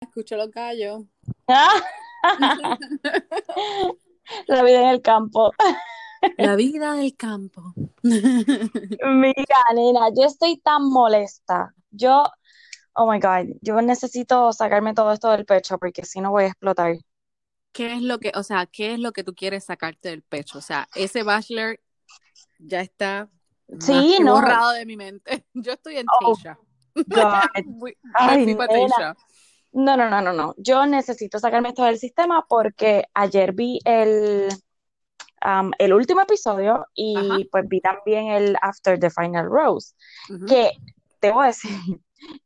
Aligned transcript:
Escucho 0.00 0.36
los 0.36 0.50
gallos. 0.50 1.02
La 4.46 4.62
vida 4.62 4.82
en 4.82 4.88
el 4.88 5.02
campo. 5.02 5.52
La 6.38 6.56
vida 6.56 6.94
del 6.94 7.16
campo. 7.16 7.74
Mira, 8.02 9.64
nena, 9.74 10.08
yo 10.16 10.24
estoy 10.24 10.58
tan 10.58 10.88
molesta. 10.88 11.74
Yo, 11.90 12.24
oh 12.94 13.10
my 13.10 13.20
God, 13.20 13.56
yo 13.60 13.82
necesito 13.82 14.54
sacarme 14.54 14.94
todo 14.94 15.12
esto 15.12 15.30
del 15.32 15.44
pecho 15.44 15.78
porque 15.78 16.06
si 16.06 16.22
no 16.22 16.30
voy 16.30 16.44
a 16.44 16.48
explotar. 16.48 16.96
¿Qué 17.72 17.94
es 17.94 18.02
lo 18.02 18.18
que, 18.18 18.32
o 18.34 18.42
sea, 18.42 18.66
qué 18.66 18.94
es 18.94 18.98
lo 18.98 19.12
que 19.12 19.24
tú 19.24 19.34
quieres 19.34 19.64
sacarte 19.64 20.08
del 20.10 20.22
pecho? 20.22 20.58
O 20.58 20.62
sea, 20.62 20.88
ese 20.94 21.22
bachelor 21.22 21.78
ya 22.58 22.80
está 22.80 23.28
Sí, 23.78 24.18
no. 24.20 24.34
borrado 24.34 24.72
de 24.72 24.84
mi 24.86 24.96
mente. 24.96 25.46
Yo 25.54 25.72
estoy 25.72 25.98
en 25.98 26.06
Oh, 26.20 26.34
Tisha. 26.34 26.58
Ay. 28.14 28.56
No, 29.72 29.96
no, 29.96 30.10
no, 30.10 30.20
no, 30.20 30.32
no. 30.32 30.54
Yo 30.58 30.84
necesito 30.86 31.38
sacarme 31.38 31.68
esto 31.68 31.84
del 31.84 31.98
sistema 31.98 32.44
porque 32.48 33.04
ayer 33.14 33.52
vi 33.52 33.78
el, 33.84 34.48
um, 35.44 35.70
el 35.78 35.92
último 35.92 36.22
episodio 36.22 36.86
y 36.94 37.16
Ajá. 37.16 37.38
pues 37.52 37.68
vi 37.68 37.80
también 37.80 38.26
el 38.32 38.56
After 38.60 38.98
the 38.98 39.10
Final 39.10 39.46
Rose. 39.46 39.94
Ujú. 40.28 40.46
Que 40.46 40.72
debo 41.20 41.42
decir, 41.42 41.70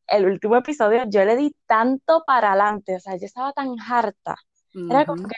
el 0.06 0.26
último 0.26 0.56
episodio 0.56 1.04
yo 1.08 1.24
le 1.24 1.36
di 1.36 1.56
tanto 1.66 2.22
para 2.26 2.50
adelante, 2.50 2.96
o 2.96 3.00
sea, 3.00 3.16
yo 3.16 3.24
estaba 3.24 3.52
tan 3.52 3.74
harta. 3.80 4.36
Era 4.74 5.06
como 5.06 5.28
que 5.28 5.34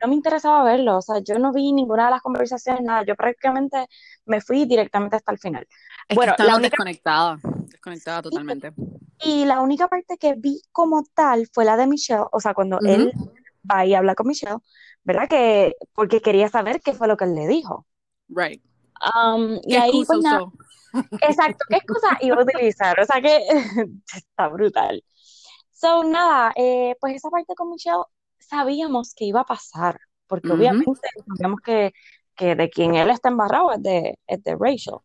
no 0.00 0.08
me 0.08 0.14
interesaba 0.14 0.62
verlo, 0.64 0.98
o 0.98 1.02
sea, 1.02 1.20
yo 1.20 1.38
no 1.38 1.52
vi 1.52 1.72
ninguna 1.72 2.04
de 2.06 2.10
las 2.12 2.22
conversaciones, 2.22 2.82
nada, 2.82 3.04
yo 3.04 3.16
prácticamente 3.16 3.86
me 4.26 4.40
fui 4.40 4.64
directamente 4.66 5.16
hasta 5.16 5.32
el 5.32 5.38
final. 5.38 5.66
Es 6.08 6.08
que 6.08 6.14
Bueno, 6.14 6.30
la 6.30 6.44
estamos 6.44 6.58
única, 6.58 6.70
desconectada, 6.70 7.38
desconectada 7.68 8.22
totalmente. 8.22 8.72
y 9.24 9.44
la 9.44 9.60
única 9.60 9.88
parte 9.88 10.18
que 10.18 10.34
vi 10.34 10.60
como 10.70 11.02
tal 11.14 11.48
fue 11.52 11.64
la 11.64 11.76
de 11.76 11.86
Michelle, 11.86 12.24
o 12.30 12.40
sea, 12.40 12.54
cuando 12.54 12.76
Ujú. 12.76 12.86
él 12.86 13.12
va 13.70 13.84
y 13.86 13.94
habla 13.94 14.14
con 14.14 14.26
Michelle, 14.26 14.58
¿verdad? 15.02 15.28
Que 15.28 15.74
porque 15.94 16.20
quería 16.20 16.48
saber 16.48 16.80
qué 16.82 16.92
fue 16.92 17.08
lo 17.08 17.16
que 17.16 17.24
él 17.24 17.34
le 17.34 17.46
dijo. 17.48 17.86
Right. 18.28 18.62
Um, 19.14 19.56
y 19.64 19.68
¿Qué 19.70 19.78
ahí 19.78 20.04
pues 20.06 20.20
nada, 20.20 20.44
exacto, 21.20 21.64
¿qué 21.68 21.76
excusa 21.76 22.18
iba 22.20 22.36
a 22.36 22.42
utilizar? 22.42 22.98
O 23.00 23.04
sea 23.04 23.20
que 23.20 23.40
está 24.14 24.48
brutal. 24.48 25.02
So, 25.72 26.04
nada, 26.04 26.52
eh, 26.56 26.96
pues 27.00 27.16
esa 27.16 27.28
parte 27.28 27.54
con 27.54 27.68
Michelle 27.70 28.04
sabíamos 28.48 29.14
que 29.14 29.24
iba 29.24 29.40
a 29.40 29.44
pasar, 29.44 29.98
porque 30.26 30.52
obviamente 30.52 31.00
sabíamos 31.26 31.60
que, 31.60 31.92
que 32.34 32.54
de 32.54 32.70
quien 32.70 32.94
él 32.94 33.10
está 33.10 33.28
embarrado 33.28 33.72
es 33.72 33.82
de, 33.82 34.18
es 34.26 34.42
de 34.42 34.56
Rachel. 34.58 34.98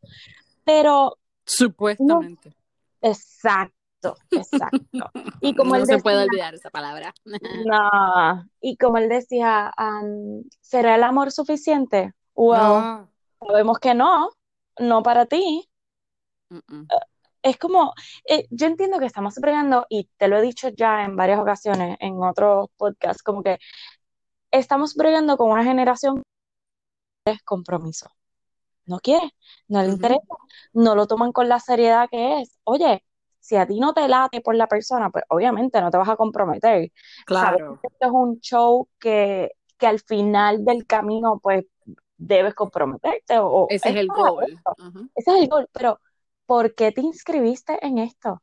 Pero 0.63 0.93
no, 0.93 1.13
Supuestamente. 1.45 2.55
exacto, 3.01 4.17
exacto. 4.31 5.11
Y 5.41 5.55
como 5.55 5.75
él 5.75 5.81
No 5.81 5.85
se 5.85 5.97
puede 5.99 6.23
olvidar 6.23 6.53
esa 6.53 6.69
palabra. 6.69 7.13
no, 7.65 8.49
y 8.59 8.77
como 8.77 8.97
él 8.97 9.09
decía, 9.09 9.73
um, 9.77 10.43
¿será 10.61 10.95
el 10.95 11.03
amor 11.03 11.31
suficiente? 11.31 12.13
Well, 12.35 13.07
sabemos 13.39 13.79
que 13.79 13.93
no, 13.93 14.29
no 14.79 15.03
para 15.03 15.25
ti. 15.25 15.67
Mm-mm. 16.49 16.87
Es 17.43 17.57
como, 17.57 17.93
eh, 18.25 18.47
yo 18.51 18.67
entiendo 18.67 18.99
que 18.99 19.05
estamos 19.05 19.35
bregando, 19.35 19.85
y 19.89 20.09
te 20.17 20.27
lo 20.27 20.37
he 20.37 20.41
dicho 20.41 20.69
ya 20.69 21.03
en 21.03 21.15
varias 21.15 21.39
ocasiones 21.39 21.97
en 21.99 22.21
otros 22.21 22.69
podcasts, 22.77 23.23
como 23.23 23.41
que 23.41 23.57
estamos 24.51 24.95
bregando 24.95 25.37
con 25.37 25.49
una 25.49 25.63
generación 25.63 26.21
que 27.25 27.33
es 27.33 27.41
compromiso. 27.43 28.11
No 28.85 28.99
quiere, 28.99 29.31
no 29.67 29.81
le 29.81 29.89
interesa, 29.89 30.21
no 30.73 30.95
lo 30.95 31.07
toman 31.07 31.31
con 31.31 31.47
la 31.47 31.59
seriedad 31.59 32.09
que 32.09 32.41
es. 32.41 32.59
Oye, 32.63 33.03
si 33.39 33.55
a 33.55 33.65
ti 33.65 33.79
no 33.79 33.93
te 33.93 34.07
late 34.07 34.41
por 34.41 34.55
la 34.55 34.67
persona, 34.67 35.09
pues 35.09 35.23
obviamente 35.29 35.81
no 35.81 35.89
te 35.89 35.97
vas 35.97 36.09
a 36.09 36.15
comprometer. 36.15 36.91
Sabes 37.27 37.57
Claro. 37.57 37.79
que 37.81 37.87
esto 37.87 38.05
es 38.05 38.11
un 38.11 38.39
show 38.39 38.87
que, 38.99 39.51
que 39.77 39.87
al 39.87 39.99
final 39.99 40.63
del 40.65 40.85
camino, 40.85 41.39
pues 41.41 41.65
debes 42.17 42.53
comprometerte 42.53 43.39
o, 43.39 43.67
Ese 43.69 43.89
es 43.89 43.95
el 43.95 44.07
goal. 44.07 44.59
Ujú. 44.77 45.09
Ese 45.15 45.31
es 45.31 45.37
el 45.37 45.47
gol. 45.47 45.67
Pero, 45.71 45.99
¿por 46.51 46.75
qué 46.75 46.91
te 46.91 46.99
inscribiste 46.99 47.79
en 47.81 47.97
esto? 47.97 48.41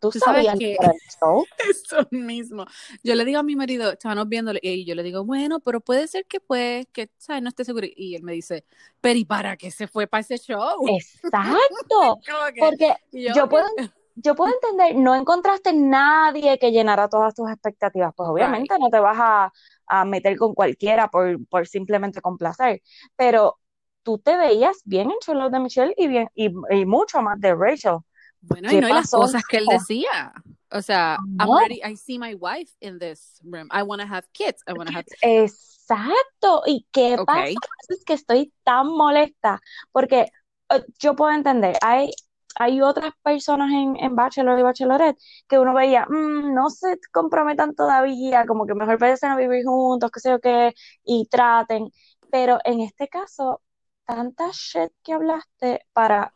¿Tú 0.00 0.08
Tú 0.08 0.18
sabes 0.18 0.46
sabías 0.46 0.58
que 0.58 0.72
era 0.80 0.92
el 0.92 0.98
show? 1.20 1.44
eso 1.70 2.08
mismo. 2.10 2.64
Yo 3.04 3.14
le 3.14 3.26
digo 3.26 3.38
a 3.38 3.42
mi 3.42 3.54
marido, 3.54 3.92
estábamos 3.92 4.30
viéndolo, 4.30 4.58
y 4.62 4.86
yo 4.86 4.94
le 4.94 5.02
digo, 5.02 5.22
bueno, 5.22 5.60
pero 5.60 5.82
puede 5.82 6.08
ser 6.08 6.24
que 6.24 6.40
pues, 6.40 6.86
que, 6.90 7.10
¿sabes? 7.18 7.42
No 7.42 7.50
esté 7.50 7.66
seguro. 7.66 7.86
Y 7.94 8.14
él 8.14 8.22
me 8.22 8.32
dice, 8.32 8.64
pero 9.02 9.18
¿y 9.18 9.26
para 9.26 9.58
qué 9.58 9.70
se 9.70 9.88
fue 9.88 10.06
para 10.06 10.22
ese 10.22 10.38
show? 10.38 10.86
Exacto. 10.88 12.18
Que, 12.54 12.60
Porque 12.60 12.94
yo, 13.12 13.46
puedo, 13.46 13.66
yo 14.14 14.34
puedo 14.34 14.50
entender, 14.54 14.96
no 14.96 15.14
encontraste 15.14 15.74
nadie 15.74 16.58
que 16.58 16.72
llenara 16.72 17.10
todas 17.10 17.34
tus 17.34 17.50
expectativas. 17.50 18.14
Pues 18.16 18.26
obviamente 18.26 18.74
no 18.78 18.88
te 18.88 19.00
vas 19.00 19.18
a, 19.20 19.52
a 19.86 20.04
meter 20.06 20.38
con 20.38 20.54
cualquiera 20.54 21.08
por, 21.08 21.46
por 21.48 21.66
simplemente 21.66 22.22
complacer. 22.22 22.80
Pero 23.16 23.58
tú 24.02 24.18
te 24.18 24.36
veías 24.36 24.80
bien 24.84 25.10
en 25.10 25.18
Charlotte 25.20 25.52
de 25.52 25.60
Michelle 25.60 25.94
y 25.96 26.08
bien, 26.08 26.28
y, 26.34 26.46
y 26.70 26.84
mucho 26.86 27.22
más 27.22 27.40
de 27.40 27.54
Rachel. 27.54 27.98
Bueno, 28.42 28.68
y 28.72 28.74
¿Qué 28.74 28.80
no, 28.80 28.88
y 28.88 28.92
las 28.92 29.10
cosas 29.10 29.44
que 29.44 29.58
él 29.58 29.66
decía. 29.66 30.32
O 30.70 30.82
sea, 30.82 31.18
I'm 31.38 31.48
No. 31.48 31.58
ready, 31.58 31.80
I 31.84 31.96
see 31.96 32.18
my 32.18 32.34
wife 32.34 32.72
in 32.80 32.98
this 32.98 33.38
room. 33.44 33.68
I 33.70 33.82
want 33.82 34.00
to 34.00 34.06
have 34.08 34.24
kids. 34.32 34.62
I 34.66 34.72
want 34.72 34.88
to 34.90 34.96
have. 34.96 35.04
Exacto. 35.22 36.62
¿Y 36.66 36.86
qué 36.92 37.16
Ok. 37.18 37.26
pasa? 37.26 37.42
Es 37.88 38.04
que 38.04 38.14
estoy 38.14 38.52
tan 38.64 38.86
molesta, 38.88 39.60
porque 39.92 40.26
eh, 40.70 40.84
yo 40.98 41.14
puedo 41.14 41.30
entender, 41.32 41.76
hay, 41.82 42.10
hay 42.56 42.80
otras 42.82 43.12
personas 43.22 43.70
en, 43.70 43.96
en 43.96 44.14
Bachelor 44.16 44.58
y 44.58 44.62
Bachelorette 44.62 45.18
que 45.48 45.58
uno 45.58 45.74
veía, 45.74 46.06
"Mm, 46.08 46.54
no 46.54 46.70
se 46.70 46.98
comprometan 47.12 47.74
todavía, 47.74 48.46
como 48.46 48.66
que 48.66 48.74
mejor 48.74 48.98
parecen 48.98 49.30
a 49.30 49.36
vivir 49.36 49.64
juntos, 49.64 50.10
qué 50.10 50.20
sé 50.20 50.30
yo 50.30 50.40
qué, 50.40 50.72
y 51.04 51.26
traten. 51.30 51.90
Pero 52.30 52.58
en 52.64 52.80
este 52.80 53.08
caso, 53.08 53.60
tanta 54.04 54.50
shit 54.52 54.92
que 55.02 55.12
hablaste 55.12 55.86
para 55.92 56.32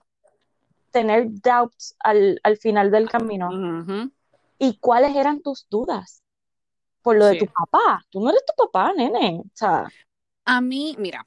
tener 0.90 1.26
doubts 1.28 1.94
al, 2.00 2.40
al 2.42 2.56
final 2.56 2.90
del 2.90 3.08
camino. 3.08 3.50
¿Y 4.58 4.78
cuáles 4.78 5.14
eran 5.14 5.42
tus 5.42 5.66
dudas? 5.68 6.22
Por 7.02 7.16
lo 7.16 7.26
de 7.26 7.36
tu 7.36 7.46
papá. 7.46 8.02
Tú 8.10 8.20
no 8.20 8.30
eres 8.30 8.42
tu 8.46 8.54
papá, 8.64 8.92
nene. 8.94 9.42
O 9.44 9.50
sea, 9.52 9.86
A 10.44 10.60
mí, 10.60 10.96
mira, 10.98 11.26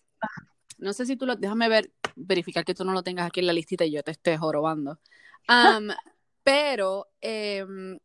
no 0.78 0.94
sé 0.94 1.06
si 1.06 1.16
tú 1.16 1.26
lo, 1.26 1.36
déjame 1.36 1.70
ver, 1.70 1.92
verificar 2.16 2.66
que 2.66 2.74
tú 2.74 2.84
no 2.84 2.94
lo 2.94 3.04
tengas 3.04 3.28
aquí 3.28 3.40
en 3.42 3.48
la 3.48 3.54
listita 3.54 3.86
y 3.86 3.92
yo 3.92 4.04
te 4.04 4.12
esté 4.12 4.38
jorobando. 4.38 5.00
Am, 5.48 5.90
pero, 6.44 7.08
em, 7.22 8.00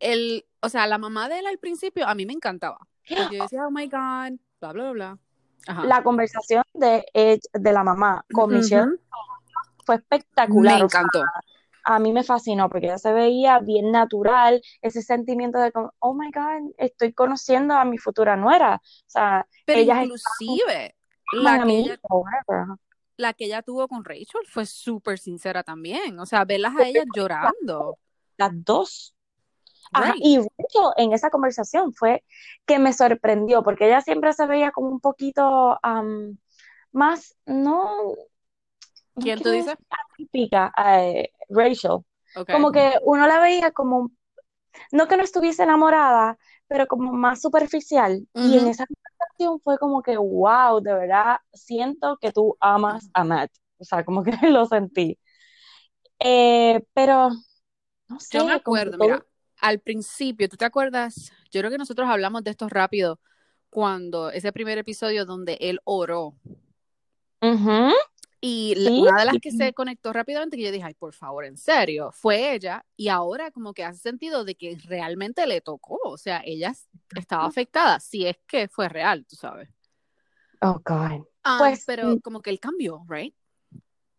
el, 0.00 0.46
o 0.60 0.68
sea, 0.68 0.86
la 0.86 0.98
mamá 0.98 1.28
de 1.28 1.40
él 1.40 1.46
al 1.46 1.58
principio 1.58 2.06
a 2.06 2.14
mí 2.14 2.24
me 2.24 2.32
encantaba. 2.32 2.78
Yo 3.32 3.42
decía, 3.42 3.66
oh 3.66 3.70
my 3.70 3.86
God, 3.86 4.38
bla, 4.60 4.72
bla, 4.72 4.90
bla. 4.92 5.18
Ajá. 5.66 5.84
la 5.84 6.02
conversación 6.02 6.62
de, 6.74 7.04
ella- 7.12 7.40
de 7.52 7.72
la 7.72 7.84
mamá 7.84 8.24
con 8.32 8.50
Michelle 8.54 8.98
fue 9.84 9.96
Me 9.96 10.00
espectacular. 10.00 10.82
O 10.82 10.88
sea, 10.88 11.00
encantó. 11.00 11.24
a 11.84 11.98
mí 11.98 12.12
me 12.12 12.22
fascinó 12.22 12.68
porque 12.68 12.86
ella 12.86 12.98
se 12.98 13.12
veía 13.12 13.58
bien 13.60 13.90
natural, 13.90 14.60
ese 14.82 15.02
sentimiento 15.02 15.58
de 15.58 15.72
como, 15.72 15.92
oh 15.98 16.14
my 16.14 16.30
God, 16.30 16.72
estoy 16.78 17.12
conociendo 17.12 17.74
a 17.74 17.84
mi 17.84 17.98
futura 17.98 18.36
nuera. 18.36 18.76
O 18.84 19.04
sea, 19.10 19.46
Pero 19.64 19.80
inclusive, 19.80 20.96
la 21.32 21.64
que, 21.64 21.78
ella, 21.78 21.98
la 23.16 23.32
que 23.34 23.44
ella 23.46 23.62
tuvo 23.62 23.88
con 23.88 24.04
Rachel 24.04 24.46
fue 24.46 24.64
súper 24.66 25.18
sincera 25.18 25.62
también. 25.62 26.18
O 26.20 26.26
sea, 26.26 26.44
verlas 26.44 26.76
a 26.76 26.86
ellas 26.86 27.04
llorando. 27.14 27.98
Las 28.36 28.52
dos. 28.64 29.14
Ajá, 29.92 30.12
Right. 30.12 30.18
y 30.20 30.38
Rachel 30.38 30.92
en 30.96 31.12
esa 31.12 31.30
conversación 31.30 31.92
fue 31.94 32.24
que 32.66 32.78
me 32.78 32.92
sorprendió, 32.92 33.62
porque 33.62 33.86
ella 33.86 34.00
siempre 34.02 34.32
se 34.32 34.46
veía 34.46 34.70
como 34.72 34.88
un 34.90 35.00
poquito 35.00 35.78
am, 35.82 36.38
más, 36.92 37.36
no, 37.46 37.86
¿Quién 39.18 39.42
tú 39.42 39.50
dices? 39.50 39.78
atípica, 39.90 40.72
eh, 40.78 41.30
Rachel. 41.48 41.98
Como 42.48 42.72
que 42.72 42.94
uno 43.02 43.26
la 43.26 43.40
veía 43.40 43.72
como, 43.72 44.10
no 44.92 45.08
que 45.08 45.16
no 45.16 45.24
estuviese 45.24 45.64
enamorada, 45.64 46.38
pero 46.68 46.86
como 46.88 47.12
más 47.12 47.42
superficial. 47.42 48.28
Y 48.40 48.58
en 48.58 48.68
esa 48.68 48.86
conversación 48.86 49.60
fue 49.62 49.78
como 49.78 50.02
que, 50.02 50.16
wow, 50.18 50.80
de 50.82 50.94
verdad, 50.94 51.38
siento 51.54 52.18
que 52.20 52.32
tú 52.32 52.56
amas 52.60 53.10
a 53.14 53.24
Matt. 53.24 53.52
O 53.78 53.84
sea, 53.84 54.04
como 54.04 54.24
que 54.24 54.32
lo 54.50 54.66
sentí. 54.66 55.18
Eh, 56.20 56.82
pero, 56.94 57.30
no 58.08 58.20
Yo 58.30 58.44
me 58.44 58.52
sé, 58.52 58.62
como 58.64 58.82
que 58.84 58.92
acuerdo, 58.92 58.98
todo- 58.98 58.98
mira, 58.98 59.26
al 59.60 59.80
principio, 59.80 60.48
¿tú 60.48 60.56
te 60.56 60.64
acuerdas? 60.64 61.32
Yo 61.50 61.60
creo 61.60 61.70
que 61.70 61.78
nosotros 61.78 62.08
hablamos 62.08 62.44
de 62.44 62.50
esto 62.50 62.68
rápido 62.68 63.20
cuando 63.70 64.30
ese 64.30 64.52
primer 64.52 64.78
episodio 64.78 65.24
donde 65.24 65.58
él 65.60 65.80
oró. 65.84 66.34
Y 68.40 68.74
Sí, 68.76 69.00
una 69.00 69.18
de 69.20 69.24
las 69.26 69.38
que 69.40 69.50
se 69.50 69.72
conectó 69.72 70.12
rápidamente, 70.12 70.56
que 70.56 70.62
yo 70.62 70.70
dije, 70.70 70.84
ay, 70.84 70.94
por 70.94 71.12
favor, 71.12 71.44
en 71.44 71.56
serio, 71.56 72.12
fue 72.12 72.54
ella. 72.54 72.84
Y 72.96 73.08
ahora 73.08 73.50
como 73.50 73.74
que 73.74 73.84
hace 73.84 73.98
sentido 73.98 74.44
de 74.44 74.54
que 74.54 74.78
realmente 74.84 75.46
le 75.46 75.60
tocó. 75.60 75.98
O 76.04 76.16
sea, 76.16 76.42
ella 76.44 76.72
estaba 77.16 77.46
afectada, 77.46 77.98
si 77.98 78.26
es 78.26 78.36
que 78.46 78.68
fue 78.68 78.88
real, 78.88 79.26
tú 79.26 79.34
sabes. 79.34 79.68
Oh, 80.62 80.80
God. 80.84 81.24
Ah, 81.42 81.58
Pues, 81.58 81.84
pero 81.86 82.20
como 82.20 82.40
que 82.40 82.50
él 82.50 82.60
cambió, 82.60 83.04
¿right? 83.08 83.34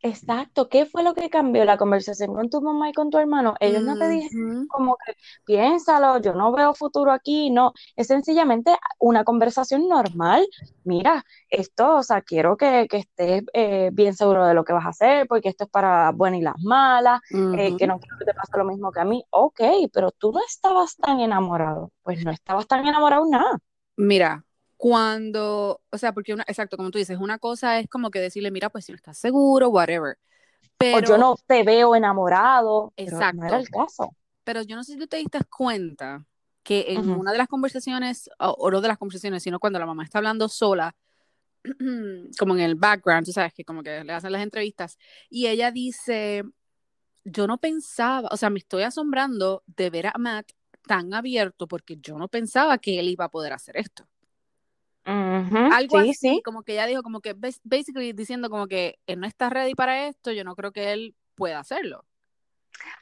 Exacto, 0.01 0.69
¿qué 0.69 0.86
fue 0.86 1.04
lo 1.04 1.13
que 1.13 1.30
cambió 1.30 1.66
la 1.66 1.78
conversación 1.78 2.34
con 2.34 2.50
tu 2.50 2.62
mamá 2.62 2.90
y 2.90 2.94
con 2.94 3.10
tu 3.10 3.18
hermano? 3.18 3.56
Ellos 3.60 3.84
no 3.84 3.98
te 3.98 4.07
dijeron 4.07 4.31
como 4.68 4.96
que 5.06 5.13
piénsalo, 5.46 6.22
yo 6.22 6.34
no 6.34 6.54
veo 6.54 6.74
futuro 6.74 7.12
aquí, 7.12 7.50
no, 7.50 7.74
es 7.98 8.07
sencillamente 8.07 8.78
una 9.00 9.24
conversación 9.25 9.90
normal. 9.90 10.48
Mira, 10.86 11.25
esto, 11.50 11.98
o 11.98 12.04
sea, 12.04 12.22
quiero 12.22 12.56
que, 12.56 12.88
que 12.90 12.98
estés 12.98 13.44
eh, 13.54 13.90
bien 13.92 14.16
seguro 14.16 14.46
de 14.46 14.54
lo 14.54 14.63
que 14.63 14.74
vas 14.74 14.86
a 14.86 14.90
hacer, 14.90 15.28
porque 15.28 15.50
esto 15.50 15.66
es 15.66 15.69
para 15.69 16.06
las 16.06 16.16
buenas 16.16 16.40
y 16.40 16.44
las 16.44 16.56
malas, 16.63 17.19
eh, 17.57 17.75
que 17.75 17.88
no 17.88 18.00
quiero 18.00 18.18
que 18.19 18.25
te 18.25 18.34
pase 18.34 18.57
lo 18.57 18.66
mismo 18.66 18.92
que 18.92 19.02
a 19.02 19.06
mí. 19.06 19.24
Ok, 19.31 19.60
pero 19.92 20.12
tú 20.12 20.31
no 20.31 20.40
estabas 20.48 20.95
tan 20.95 21.19
enamorado. 21.19 21.92
Pues 22.04 22.24
no 22.24 22.31
estabas 22.31 22.68
tan 22.68 22.88
enamorado 22.88 23.25
nada. 23.30 23.57
Mira, 23.98 24.45
cuando, 24.80 25.81
o 25.92 25.98
sea, 25.98 26.14
porque 26.14 26.34
una, 26.34 26.44
exacto, 26.48 26.78
como 26.78 26.90
tú 26.90 26.98
dices, 27.00 27.18
una 27.20 27.38
cosa 27.38 27.80
es 27.80 27.90
como 27.90 28.12
que 28.12 28.22
decirle, 28.22 28.50
mira, 28.50 28.70
pues 28.70 28.86
si 28.86 28.94
no 28.94 28.96
estás 28.96 29.18
seguro, 29.18 29.68
whatever. 29.68 30.18
O 30.94 31.00
yo 31.02 31.18
Pero, 31.18 31.18
no 31.18 31.36
te 31.46 31.64
veo 31.64 31.96
enamorado, 31.96 32.94
pero 33.04 33.18
no 33.34 33.44
era 33.46 33.58
exacto, 33.58 33.58
el 33.58 33.70
caso. 33.70 34.16
pero 34.46 34.62
yo 34.62 34.78
no 34.78 34.86
sé 34.86 34.94
si 34.94 34.98
tú 35.00 35.08
te 35.08 35.18
diste 35.18 35.40
cuenta 35.46 36.26
que 36.64 36.94
en 36.94 37.02
Ujú. 37.02 37.20
una 37.20 37.34
de 37.34 37.38
las 37.40 37.50
conversaciones, 37.50 38.30
o, 38.40 38.52
o 38.52 38.72
no 38.72 38.80
de 38.80 38.88
las 38.88 38.98
conversaciones, 38.98 39.44
sino 39.44 39.60
cuando 39.60 39.80
la 39.80 39.86
mamá 39.86 40.06
está 40.06 40.20
hablando 40.20 40.48
sola, 40.48 40.96
como 42.40 42.54
en 42.56 42.62
el 42.62 42.76
background, 42.76 43.26
tú 43.26 43.34
sabes 43.34 43.54
que 43.54 43.66
como 43.66 43.84
que 43.84 44.06
le 44.06 44.14
hacen 44.14 44.31
las 44.31 44.44
entrevistas, 44.44 44.98
y 45.30 45.48
ella 45.48 45.72
dice, 45.72 46.46
yo 47.26 47.48
no 47.48 47.58
pensaba, 47.60 48.30
o 48.31 48.38
sea, 48.38 48.50
me 48.50 48.60
estoy 48.60 48.84
asombrando 48.84 49.64
de 49.68 49.90
ver 49.90 50.08
a 50.08 50.14
Matt 50.18 50.52
tan 50.88 51.14
abierto 51.14 51.68
porque 51.68 51.98
yo 51.98 52.18
no 52.18 52.30
pensaba 52.30 52.78
que 52.78 53.00
él 53.00 53.10
iba 53.10 53.26
a 53.26 53.30
poder 53.30 53.54
hacer 53.54 53.78
esto. 53.78 54.08
Algo 55.70 55.98
Sí, 55.98 56.00
así, 56.00 56.18
sí. 56.20 56.42
como 56.44 56.64
que 56.64 56.74
ella 56.74 56.86
dijo, 56.88 57.04
como 57.04 57.22
que 57.22 57.36
bas- 57.36 57.62
basically 57.64 58.14
diciendo 58.14 58.50
como 58.50 58.68
que 58.68 59.00
él 59.08 59.20
no 59.20 59.28
está 59.28 59.50
ready 59.50 59.76
para 59.76 60.08
esto, 60.08 60.32
yo 60.32 60.44
no 60.44 60.56
creo 60.56 60.72
que 60.72 60.94
él 60.94 61.16
pueda 61.36 61.60
hacerlo. 61.60 62.06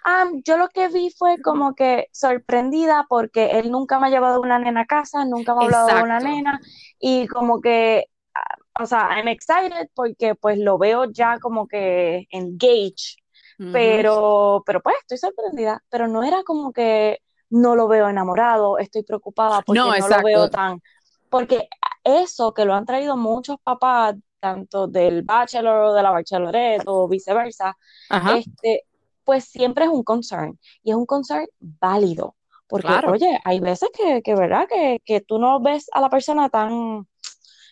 Ah, 0.04 0.26
yo 0.46 0.58
lo 0.58 0.70
que 0.70 0.88
vi 0.90 1.10
fue 1.12 1.40
como 1.42 1.76
que 1.76 2.08
sorprendida 2.12 3.06
porque 3.10 3.60
él 3.60 3.72
nunca 3.72 4.00
me 4.00 4.08
ha 4.08 4.10
llevado 4.10 4.42
una 4.42 4.60
nena 4.60 4.82
a 4.82 4.86
casa, 4.86 5.26
nunca 5.26 5.54
me 5.54 5.62
ha 5.62 5.64
hablado 5.64 5.94
de 5.94 6.02
una 6.02 6.20
nena 6.20 6.60
y 7.00 7.28
como 7.28 7.62
que, 7.62 8.06
ah, 8.34 8.84
o 8.84 8.86
sea, 8.86 9.10
I'm 9.18 9.28
excited 9.28 9.90
porque 9.94 10.36
pues 10.36 10.58
lo 10.60 10.78
veo 10.78 11.06
ya 11.12 11.40
como 11.40 11.68
que 11.68 12.26
engaged, 12.32 13.18
Ujú. 13.60 13.72
pero, 13.72 14.64
pero 14.66 14.82
pues 14.82 14.96
estoy 15.02 15.18
sorprendida, 15.18 15.84
pero 15.90 16.08
no 16.08 16.24
era 16.24 16.44
como 16.44 16.72
que 16.74 17.20
no 17.50 17.76
lo 17.76 17.88
veo 17.88 18.08
enamorado, 18.10 18.78
estoy 18.80 19.04
preocupada 19.04 19.62
porque 19.62 19.92
No, 19.92 19.94
no 19.94 20.08
lo 20.08 20.22
veo 20.24 20.50
tan, 20.50 20.82
porque 21.30 21.68
eso 22.08 22.54
que 22.54 22.66
lo 22.66 22.74
han 22.74 22.86
traído 22.86 23.18
muchos 23.18 23.58
papás, 23.64 24.16
tanto 24.40 24.88
del 24.88 25.24
bachelor 25.24 25.90
o 25.90 25.94
de 25.94 26.04
la 26.04 26.12
bachelorette 26.12 26.84
o 26.86 27.08
viceversa, 27.08 27.78
Ajá, 28.10 28.38
este, 28.38 28.86
pues 29.24 29.46
siempre 29.46 29.86
es 29.86 29.92
un 29.92 30.04
concern 30.04 30.58
y 30.84 30.92
es 30.92 30.96
un 30.96 31.06
concern 31.06 31.48
válido, 31.60 32.36
porque 32.68 32.88
claro. 32.88 33.12
oye, 33.12 33.40
hay 33.44 33.60
veces 33.60 33.90
que, 33.94 34.22
que 34.22 34.36
verdad, 34.36 34.68
que, 34.70 35.02
que 35.04 35.22
tú 35.22 35.40
no 35.40 35.60
ves 35.60 35.88
a 35.94 36.02
la 36.02 36.10
persona 36.10 36.50
tan, 36.50 37.08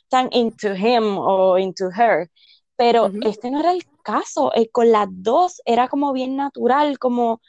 tan 0.10 0.30
into 0.32 0.76
him 0.76 1.18
o 1.18 1.58
into 1.58 1.90
her, 1.92 2.30
pero 2.76 3.10
este 3.22 3.52
no 3.52 3.60
era 3.60 3.72
el 3.72 3.86
caso, 4.04 4.52
eh, 4.54 4.70
con 4.70 4.92
las 4.92 5.08
dos 5.10 5.62
era 5.66 5.88
como 5.88 6.12
bien 6.14 6.36
natural, 6.36 7.00
como 7.00 7.42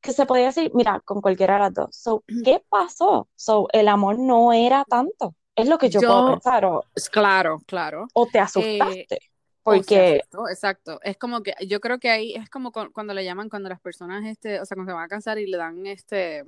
que 0.00 0.12
se 0.12 0.26
podía 0.26 0.46
decir, 0.46 0.70
mira, 0.74 1.00
con 1.00 1.20
cualquiera 1.20 1.54
de 1.54 1.60
las 1.60 1.74
dos. 1.74 1.88
So, 1.96 2.22
¿qué 2.44 2.62
pasó? 2.68 3.28
So, 3.36 3.68
el 3.72 3.88
amor 3.88 4.18
no 4.18 4.52
era 4.52 4.84
tanto, 4.84 5.34
es 5.56 5.68
lo 5.68 5.78
que 5.78 5.88
yo 5.90 6.00
puedo 6.00 6.26
pensar, 6.26 6.64
o, 6.64 6.84
claro, 7.12 7.60
claro. 7.66 8.06
o 8.14 8.26
te 8.26 8.38
Eh, 8.38 9.06
asustaste, 9.06 9.18
se 9.18 9.22
porque, 9.62 9.98
asustó, 9.98 10.48
exacto. 10.48 11.00
Es 11.02 11.16
como 11.16 11.42
que 11.42 11.54
yo 11.66 11.80
creo 11.80 11.98
que 11.98 12.10
ahí 12.10 12.34
es 12.34 12.48
como 12.50 12.72
cu- 12.72 12.92
cuando 12.92 13.14
le 13.14 13.24
llaman, 13.24 13.48
cuando 13.48 13.68
las 13.68 13.80
personas, 13.80 14.24
este, 14.26 14.60
o 14.60 14.64
sea, 14.66 14.74
cuando 14.76 14.92
se 14.92 14.94
van 14.96 15.04
a 15.04 15.08
casar 15.08 15.38
y 15.38 15.46
le 15.46 15.56
dan 15.56 15.86
este, 15.86 16.44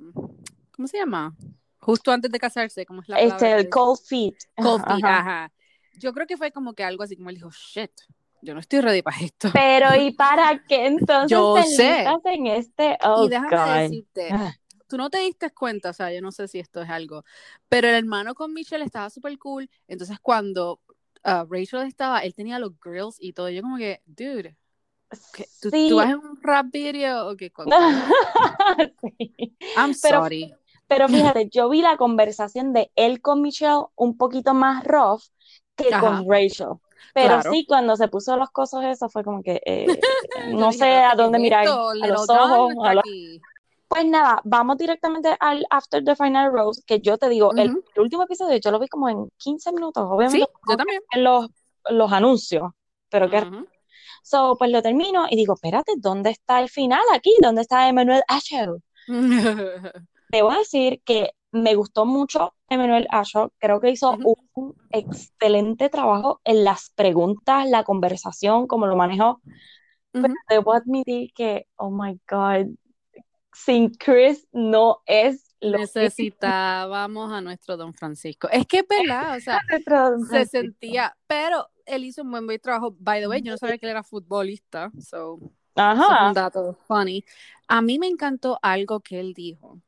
¿cómo 0.71 0.87
se 0.87 0.97
llama? 0.97 1.35
Justo 1.79 2.11
antes 2.11 2.31
de 2.31 2.39
casarse, 2.39 2.85
¿cómo 2.85 3.01
es 3.01 3.09
la 3.09 3.17
palabra 3.19 3.37
este, 3.37 3.51
el 3.59 3.69
cold 3.69 3.99
feet, 4.07 4.35
Cold 4.59 4.83
feet, 4.85 5.05
ajá. 5.05 5.19
ajá. 5.19 5.51
Yo 5.99 6.13
creo 6.13 6.27
que 6.27 6.37
fue 6.37 6.51
como 6.51 6.73
que 6.73 6.83
algo 6.83 7.03
así 7.03 7.15
como 7.17 7.29
él 7.29 7.35
dijo, 7.35 7.49
shit, 7.51 7.91
yo 8.41 8.53
no 8.53 8.59
estoy 8.59 8.81
ready 8.81 9.01
para 9.01 9.17
esto. 9.19 9.49
Pero 9.53 9.95
¿y 9.95 10.11
para 10.11 10.59
qué 10.67 10.85
entonces 10.87 11.29
Yo 11.29 11.53
te 11.53 11.63
sé. 11.65 12.05
en 12.25 12.47
este? 12.47 12.97
Oh, 13.03 13.25
Y 13.25 13.29
déjame 13.29 13.49
God. 13.55 13.81
decirte, 13.81 14.31
Ah, 14.31 14.53
tú 14.87 14.97
no 14.97 15.09
te 15.09 15.19
diste 15.19 15.51
cuenta, 15.51 15.89
o 15.91 15.93
sea, 15.93 16.11
yo 16.13 16.21
no 16.21 16.31
sé 16.31 16.47
si 16.47 16.59
esto 16.59 16.81
es 16.81 16.89
algo, 16.89 17.23
pero 17.69 17.87
el 17.89 17.95
hermano 17.95 18.35
con 18.35 18.53
Michelle 18.53 18.85
estaba 18.85 19.09
súper 19.09 19.37
cool. 19.37 19.69
Entonces, 19.87 20.19
cuando 20.21 20.81
uh, 21.25 21.45
Rachel 21.49 21.81
estaba, 21.87 22.19
él 22.21 22.33
tenía 22.33 22.59
los 22.59 22.79
grills 22.79 23.17
y 23.19 23.33
todo. 23.33 23.49
Yo, 23.49 23.61
como 23.61 23.77
que, 23.77 24.01
dude, 24.05 24.55
¿qué? 25.33 25.45
¿Tú, 25.61 25.69
Sí. 25.69 25.89
en 25.89 26.15
un 26.15 26.39
rap 26.41 26.67
video? 26.71 27.29
Ok, 27.29 27.43
¿cuál- 27.53 27.67
cuál 27.67 27.95
es? 28.79 28.91
Sí. 29.01 29.57
I'm 29.75 29.93
Pero, 30.01 30.21
sorry. 30.23 30.53
pero 30.87 31.07
fíjate, 31.33 31.49
yo 31.49 31.69
vi 31.69 31.81
la 31.81 31.97
conversación 31.97 32.73
de 32.73 32.91
él 32.95 33.21
con 33.21 33.41
Michelle 33.41 33.85
un 33.95 34.17
poquito 34.17 34.53
más 34.53 34.83
rough 34.83 35.21
que 35.75 35.93
Ajá, 35.93 35.99
con 36.01 36.29
Rachel. 36.29 36.67
Pero 37.13 37.39
claro. 37.39 37.51
sí, 37.51 37.65
cuando 37.67 37.95
se 37.95 38.07
puso 38.07 38.37
los 38.37 38.49
cosos, 38.51 38.83
eso 38.85 39.09
fue 39.09 39.23
como 39.23 39.41
que 39.43 39.61
eh, 39.65 39.85
no 40.53 40.71
sé 40.71 40.79
pero 40.79 41.07
a 41.07 41.11
¿qué 41.11 41.17
dónde 41.17 41.39
mirar, 41.39 41.67
a 41.67 42.07
los 42.07 42.29
ojos, 42.29 42.73
a 42.83 42.93
los... 42.95 43.03
Pues 43.87 44.05
nada, 44.05 44.41
vamos 44.43 44.77
directamente 44.77 45.35
al 45.39 45.65
After 45.69 46.03
the 46.03 46.15
Final 46.15 46.51
Rose, 46.51 46.81
que 46.85 46.99
yo 46.99 47.17
te 47.17 47.29
digo, 47.29 47.53
el, 47.55 47.69
Ujú. 47.69 47.83
el 47.95 48.01
último 48.01 48.23
episodio 48.23 48.57
yo 48.57 48.71
lo 48.71 48.79
vi 48.79 48.87
como 48.87 49.09
en 49.09 49.29
15 49.37 49.71
minutos, 49.71 50.03
obviamente 50.09 50.45
Sí, 50.45 50.69
yo 50.69 50.77
también. 50.77 51.01
ver 51.13 51.23
los, 51.23 51.47
los 51.89 52.11
anuncios, 52.11 52.71
pero 53.09 53.29
que 53.29 53.37
Ujú. 53.37 53.65
So, 54.23 54.57
pues 54.57 54.71
lo 54.71 54.81
termino 54.81 55.25
y 55.29 55.37
digo, 55.37 55.53
espérate, 55.53 55.93
¿dónde 55.97 56.31
está 56.31 56.59
el 56.59 56.67
final 56.69 57.01
aquí? 57.13 57.33
¿Dónde 57.41 57.61
está 57.61 57.87
Emmanuel 57.87 58.23
Asher? 58.27 58.69
Debo 60.29 60.51
decir 60.51 61.01
que 61.05 61.31
me 61.53 61.75
gustó 61.75 62.05
mucho 62.05 62.53
Emmanuel 62.69 63.07
Asher, 63.09 63.49
creo 63.57 63.79
que 63.79 63.91
hizo 63.91 64.11
Ujú. 64.11 64.35
un 64.55 64.75
excelente 64.91 65.87
trabajo 65.89 66.41
en 66.43 66.65
las 66.65 66.91
preguntas, 66.95 67.69
la 67.69 67.85
conversación, 67.85 68.67
como 68.67 68.85
lo 68.87 68.97
manejó, 68.97 69.39
pero 70.11 70.33
debo 70.49 70.73
admitir 70.73 71.31
que, 71.33 71.67
oh 71.77 71.89
my 71.89 72.19
God, 72.29 72.67
sin 73.65 73.89
Chris 73.89 74.47
no 74.51 75.01
es 75.05 75.55
lo 75.59 75.79
mismo. 75.79 76.01
Necesitábamos 76.01 77.31
a 77.31 77.41
nuestro 77.41 77.75
Don 77.77 77.93
Francisco. 77.93 78.47
Es 78.49 78.65
que 78.67 78.79
es 78.79 78.85
verdad, 78.87 79.37
o 79.37 79.39
sea, 79.39 79.59
se 80.31 80.45
sentía, 80.45 81.15
pero 81.27 81.67
él 81.85 82.05
hizo 82.05 82.21
un 82.21 82.31
buen, 82.31 82.45
buen 82.45 82.59
trabajo. 82.59 82.95
By 82.99 83.21
the 83.21 83.27
way, 83.27 83.41
yo 83.41 83.51
no 83.51 83.57
sabía 83.57 83.77
que 83.77 83.85
él 83.85 83.91
era 83.91 84.03
futbolista, 84.03 84.91
so 84.99 85.39
es 85.41 85.83
un 85.83 85.83
Ajá. 85.83 86.31
dato 86.33 86.77
funny. 86.87 87.23
A 87.67 87.81
mí 87.81 87.99
me 87.99 88.07
encantó 88.07 88.59
algo 88.61 88.99
que 89.01 89.19
él 89.19 89.33
dijo, 89.33 89.79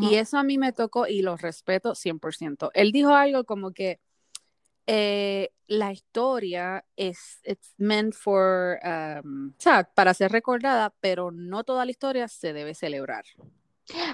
y 0.00 0.16
eso 0.16 0.36
a 0.36 0.42
mí 0.42 0.58
me 0.58 0.72
tocó 0.72 1.06
y 1.06 1.22
lo 1.22 1.36
respeto 1.36 1.94
100%. 1.94 2.70
Él 2.74 2.92
dijo 2.92 3.14
algo 3.14 3.44
como 3.44 3.72
que 3.72 4.00
eh, 4.86 5.50
la 5.66 5.92
historia 5.92 6.84
es 6.96 7.40
it's 7.44 7.74
meant 7.76 8.14
for, 8.14 8.78
um, 8.84 9.48
o 9.48 9.60
sea, 9.60 9.84
para 9.94 10.14
ser 10.14 10.30
recordada, 10.30 10.94
pero 11.00 11.30
no 11.30 11.64
toda 11.64 11.84
la 11.84 11.90
historia 11.90 12.28
se 12.28 12.52
debe 12.52 12.74
celebrar. 12.74 13.24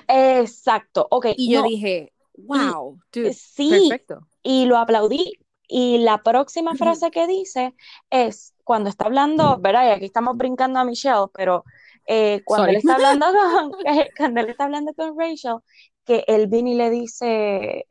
Exacto, 0.09 1.07
ok, 1.11 1.27
Y 1.37 1.53
yo 1.53 1.63
dije, 1.63 2.13
wow, 2.35 2.99
dude, 3.13 3.33
sí, 3.33 3.71
perfecto. 3.71 4.27
y 4.43 4.67
lo 4.67 4.79
aplaudí. 4.79 5.39
Y 5.69 5.99
la 5.99 6.23
próxima 6.23 6.75
frase 6.75 7.11
que 7.11 7.27
dice 7.27 7.75
es 8.11 8.55
cuando 8.63 8.91
está 8.91 9.07
hablando, 9.07 9.59
¿verdad? 9.59 9.87
Y 9.87 9.91
aquí 9.91 10.05
estamos 10.05 10.37
brincando 10.37 10.79
a 10.79 10.85
Michelle, 10.85 11.27
pero 11.33 11.65
eh, 12.07 12.43
cuando 12.45 12.69
él 12.69 12.77
está 12.77 12.95
hablando 12.95 13.27
con, 13.33 13.73
cuando 14.17 14.41
él 14.41 14.51
está 14.51 14.65
hablando 14.65 14.93
con 14.95 15.19
Rachel, 15.19 15.57
que 16.05 16.25
él 16.27 16.47
viene 16.47 16.73
y 16.73 16.75
le 16.75 16.91
dice, 16.91 17.87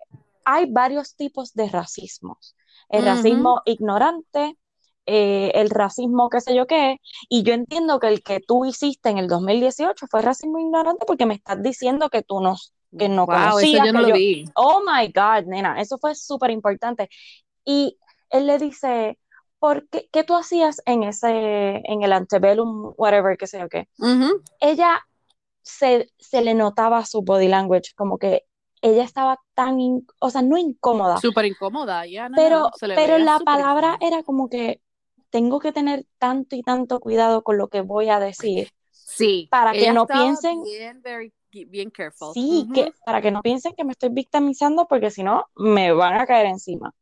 hay 0.45 0.65
varios 0.69 1.15
tipos 1.15 1.53
de 1.53 1.69
racismos. 1.69 2.55
El 2.91 3.05
racismo 3.05 3.61
ignorante, 3.65 4.57
eh, 5.05 5.51
el 5.55 5.69
racismo 5.69 6.29
qué 6.29 6.41
sé 6.41 6.55
yo 6.55 6.67
qué, 6.67 6.97
y 7.29 7.43
yo 7.43 7.53
entiendo 7.53 7.99
que 7.99 8.07
el 8.07 8.23
que 8.23 8.39
tú 8.39 8.65
hiciste 8.65 9.09
en 9.09 9.17
el 9.17 9.27
2018 9.27 10.07
fue 10.09 10.21
racismo 10.21 10.59
ignorante 10.59 11.05
porque 11.05 11.25
me 11.25 11.35
estás 11.35 11.61
diciendo 11.61 12.09
que 12.09 12.21
tú 12.23 12.41
no, 12.41 12.55
que 12.97 13.09
no 13.09 13.25
Wow, 13.25 13.59
eso 13.59 13.77
conocías, 13.77 13.85
yo 13.85 13.93
no 13.93 13.99
que 13.99 14.03
lo 14.03 14.09
yo, 14.09 14.15
vi. 14.15 14.45
oh 14.55 14.81
my 14.85 15.07
God, 15.07 15.45
nena, 15.47 15.81
eso 15.81 15.97
fue 15.97 16.15
súper 16.15 16.51
importante. 16.51 17.09
Y 17.65 17.97
él 18.29 18.47
le 18.47 18.57
dice, 18.57 19.17
¿por 19.59 19.87
qué, 19.89 20.09
qué 20.11 20.23
tú 20.23 20.35
hacías 20.35 20.81
en 20.85 21.03
ese, 21.03 21.81
en 21.83 22.03
el 22.03 22.13
antebellum, 22.13 22.93
whatever, 22.97 23.37
qué 23.37 23.47
sé 23.47 23.59
yo 23.59 23.69
qué? 23.69 23.87
Ella 24.59 24.99
se, 25.63 26.09
se 26.19 26.41
le 26.41 26.53
notaba 26.53 27.05
su 27.05 27.21
body 27.21 27.47
language, 27.47 27.93
como 27.95 28.17
que 28.17 28.43
ella 28.81 29.03
estaba 29.03 29.39
tan, 29.53 29.79
in- 29.79 30.07
o 30.19 30.29
sea, 30.29 30.41
no 30.41 30.57
incómoda, 30.57 31.17
Súper 31.17 31.45
incómoda, 31.45 32.05
ya, 32.05 32.29
no, 32.29 32.35
pero, 32.35 32.59
no, 32.59 32.69
se 32.77 32.87
le 32.87 32.95
pero 32.95 33.17
la 33.19 33.39
palabra 33.39 33.93
incómoda. 33.93 34.07
era 34.07 34.23
como 34.23 34.49
que 34.49 34.81
tengo 35.29 35.59
que 35.59 35.71
tener 35.71 36.05
tanto 36.17 36.55
y 36.55 36.61
tanto 36.63 36.99
cuidado 36.99 37.43
con 37.43 37.57
lo 37.57 37.67
que 37.69 37.81
voy 37.81 38.09
a 38.09 38.19
decir. 38.19 38.69
Sí. 38.91 39.47
Para 39.51 39.71
que 39.73 39.91
no 39.93 40.05
piensen- 40.07 40.63
Bien, 40.63 41.01
very- 41.01 41.33
bien 41.67 41.89
careful. 41.89 42.33
Sí, 42.33 42.63
Ujú. 42.65 42.73
que 42.73 42.93
para 43.05 43.21
que 43.21 43.31
no 43.31 43.41
piensen 43.41 43.73
que 43.75 43.83
me 43.83 43.91
estoy 43.91 44.09
victimizando 44.09 44.87
porque 44.87 45.11
si 45.11 45.21
no 45.23 45.45
me 45.55 45.91
van 45.93 46.19
a 46.19 46.25
caer 46.25 46.47
encima. 46.47 46.93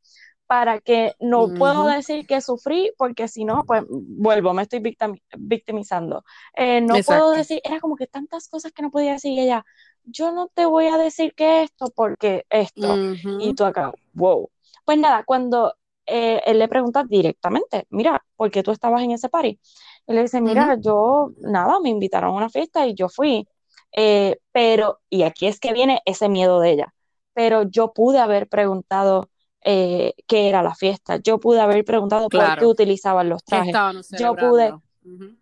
Para 0.48 0.79
que 0.81 1.13
no 1.19 1.53
puedo 1.53 1.81
Ujú. 1.81 1.89
decir 1.89 2.25
que 2.25 2.41
sufrí 2.41 2.91
porque 2.98 3.27
si 3.27 3.45
no, 3.45 3.63
pues 3.67 3.83
vuelvo, 3.88 4.51
me 4.55 4.63
estoy 4.63 4.79
victami- 4.79 5.21
victimizando. 5.38 6.24
Eh, 6.55 6.81
no 6.81 6.88
puedo 6.88 7.00
Exacto. 7.00 7.31
decir, 7.31 7.62
era 7.63 7.79
como 7.79 7.95
que 7.95 8.07
tantas 8.07 8.48
cosas 8.48 8.71
que 8.71 8.81
no 8.81 8.89
podía 8.89 9.12
decir 9.13 9.38
ella, 9.39 9.63
yo 10.12 10.32
no 10.32 10.48
te 10.50 10.66
voy 10.66 10.88
a 10.88 10.98
decir 10.98 11.34
que 11.36 11.63
esto 11.63 11.88
porque 11.96 12.46
esto. 12.50 13.01
Y 13.38 13.54
tú 13.54 13.66
acá, 13.66 13.94
wow. 14.13 14.50
Pues 14.86 14.98
nada, 14.98 15.24
cuando 15.24 15.75
eh, 16.06 16.42
él 16.46 16.60
le 16.60 16.68
pregunta 16.68 17.04
directamente, 17.04 17.86
mira, 17.89 18.24
¿por 18.36 18.51
qué 18.51 18.63
tú 18.63 18.72
estabas 18.72 19.04
en 19.04 19.12
ese 19.12 19.30
party? 19.30 19.60
Él 20.08 20.16
le 20.16 20.22
dice, 20.24 20.42
mira, 20.42 20.75
yo, 20.80 21.32
nada, 21.42 21.80
me 21.80 21.89
invitaron 21.89 22.32
a 22.32 22.38
una 22.38 22.50
fiesta 22.50 22.88
y 22.88 22.96
yo 22.96 23.10
fui. 23.10 23.48
Eh, 23.92 24.38
pero, 24.51 25.00
y 25.10 25.24
aquí 25.24 25.48
es 25.48 25.60
que 25.60 25.74
viene 25.74 26.01
ese 26.06 26.30
miedo 26.30 26.60
de 26.60 26.72
ella, 26.72 26.94
pero 27.34 27.63
yo 27.63 27.92
pude 27.94 28.20
haber 28.20 28.48
preguntado 28.48 29.30
eh, 29.62 30.13
qué 30.28 30.48
era 30.50 30.62
la 30.63 30.75
fiesta, 30.75 31.18
yo 31.18 31.39
pude 31.39 31.60
haber 31.62 31.84
preguntado 31.86 32.30
por 32.32 32.56
qué 32.56 32.66
utilizaban 32.66 33.30
los 33.30 33.44
trajes, 33.44 33.80
Yo 34.10 34.38
pude- 34.38 34.75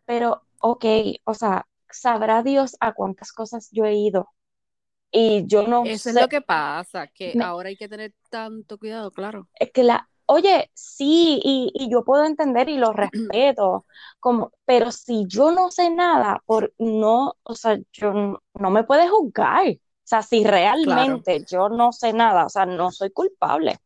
pero, 0.06 0.44
ok, 0.60 0.86
o 1.26 1.34
sea, 1.34 1.68
sabrá 1.90 2.44
Dios 2.44 2.76
a 2.80 2.94
cuántas 2.94 3.32
cosas 3.32 3.70
yo 3.72 3.86
he 3.86 3.96
ido. 3.96 4.30
Y 5.12 5.46
yo 5.48 5.68
no 5.68 5.84
Eso 5.84 6.10
es 6.10 6.16
lo 6.16 6.28
que 6.30 6.42
pasa, 6.42 7.08
que 7.08 7.36
Me- 7.36 7.40
ahora 7.40 7.70
hay 7.70 7.78
que 7.78 7.90
tener 7.90 8.14
tanto 8.30 8.78
cuidado, 8.78 9.12
claro. 9.12 9.50
es 9.60 9.72
que 9.72 9.84
la, 9.84 10.10
oye, 10.26 10.70
sí, 10.74 11.40
y, 11.44 11.72
y 11.74 11.90
yo 11.92 12.04
puedo 12.04 12.26
entender 12.26 12.70
y 12.70 12.78
lo 12.78 12.94
respeto, 12.94 13.86
como, 14.20 14.52
pero 14.66 14.92
si 14.92 15.26
yo 15.28 15.52
no 15.52 15.72
sé 15.72 15.90
nada, 15.90 16.42
por 16.46 16.74
no, 16.78 17.36
o 17.44 17.56
sea, 17.56 17.78
yo 17.94 18.14
no, 18.14 18.42
no 18.56 18.70
me 18.70 18.84
puedes 18.84 19.10
juzgar. 19.10 19.68
O 19.70 20.10
sea, 20.10 20.22
si 20.24 20.44
realmente 20.46 21.44
yo 21.46 21.68
no 21.70 21.92
sé 21.92 22.14
nada, 22.14 22.46
o 22.46 22.50
sea, 22.50 22.66
no 22.66 22.92
soy 22.92 23.12
culpable. 23.12 23.78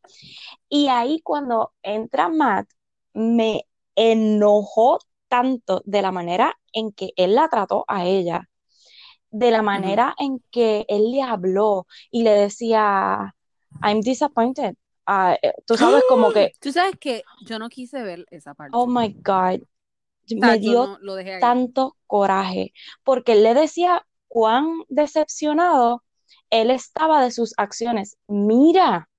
Y 0.70 0.88
ahí 0.90 1.22
cuando 1.24 1.74
entra 1.84 2.30
Matt, 2.30 2.70
me 3.14 3.66
enojó 3.96 5.00
tanto 5.30 5.82
de 5.86 6.02
la 6.04 6.12
manera 6.14 6.60
en 6.74 6.92
que 6.94 7.12
él 7.18 7.36
la 7.36 7.50
trató 7.50 7.86
a 7.88 8.06
ella, 8.06 8.50
de 9.32 9.52
la 9.52 9.62
manera 9.62 10.14
en 10.20 10.44
que 10.52 10.86
él 10.88 11.12
le 11.12 11.22
habló 11.24 11.88
y 12.12 12.24
le 12.24 12.32
decía, 12.32 13.34
I'm 13.84 14.02
disappointed. 14.02 14.76
Ah, 15.06 15.38
eh, 15.42 15.54
tú 15.66 15.78
sabes, 15.78 16.04
como 16.08 16.32
que, 16.32 16.54
Tú 16.60 16.72
sabes 16.72 16.96
que 17.00 17.24
yo 17.46 17.60
no 17.60 17.70
quise 17.70 18.02
ver 18.04 18.26
esa 18.32 18.54
parte. 18.54 18.78
oh 18.78 18.88
my 18.88 19.10
God, 19.24 19.62
O 19.62 20.28
sea, 20.28 20.54
me 20.54 20.60
dio 20.60 20.74
no- 20.86 20.98
tanto 21.40 21.98
coraje, 22.08 22.74
porque 23.04 23.34
él 23.34 23.44
le 23.44 23.54
decía 23.54 24.06
cuán 24.28 24.84
decepcionado 24.90 26.04
él 26.50 26.70
estaba 26.72 27.24
de 27.24 27.32
sus 27.32 27.54
acciones. 27.58 28.18
Mira, 28.28 29.10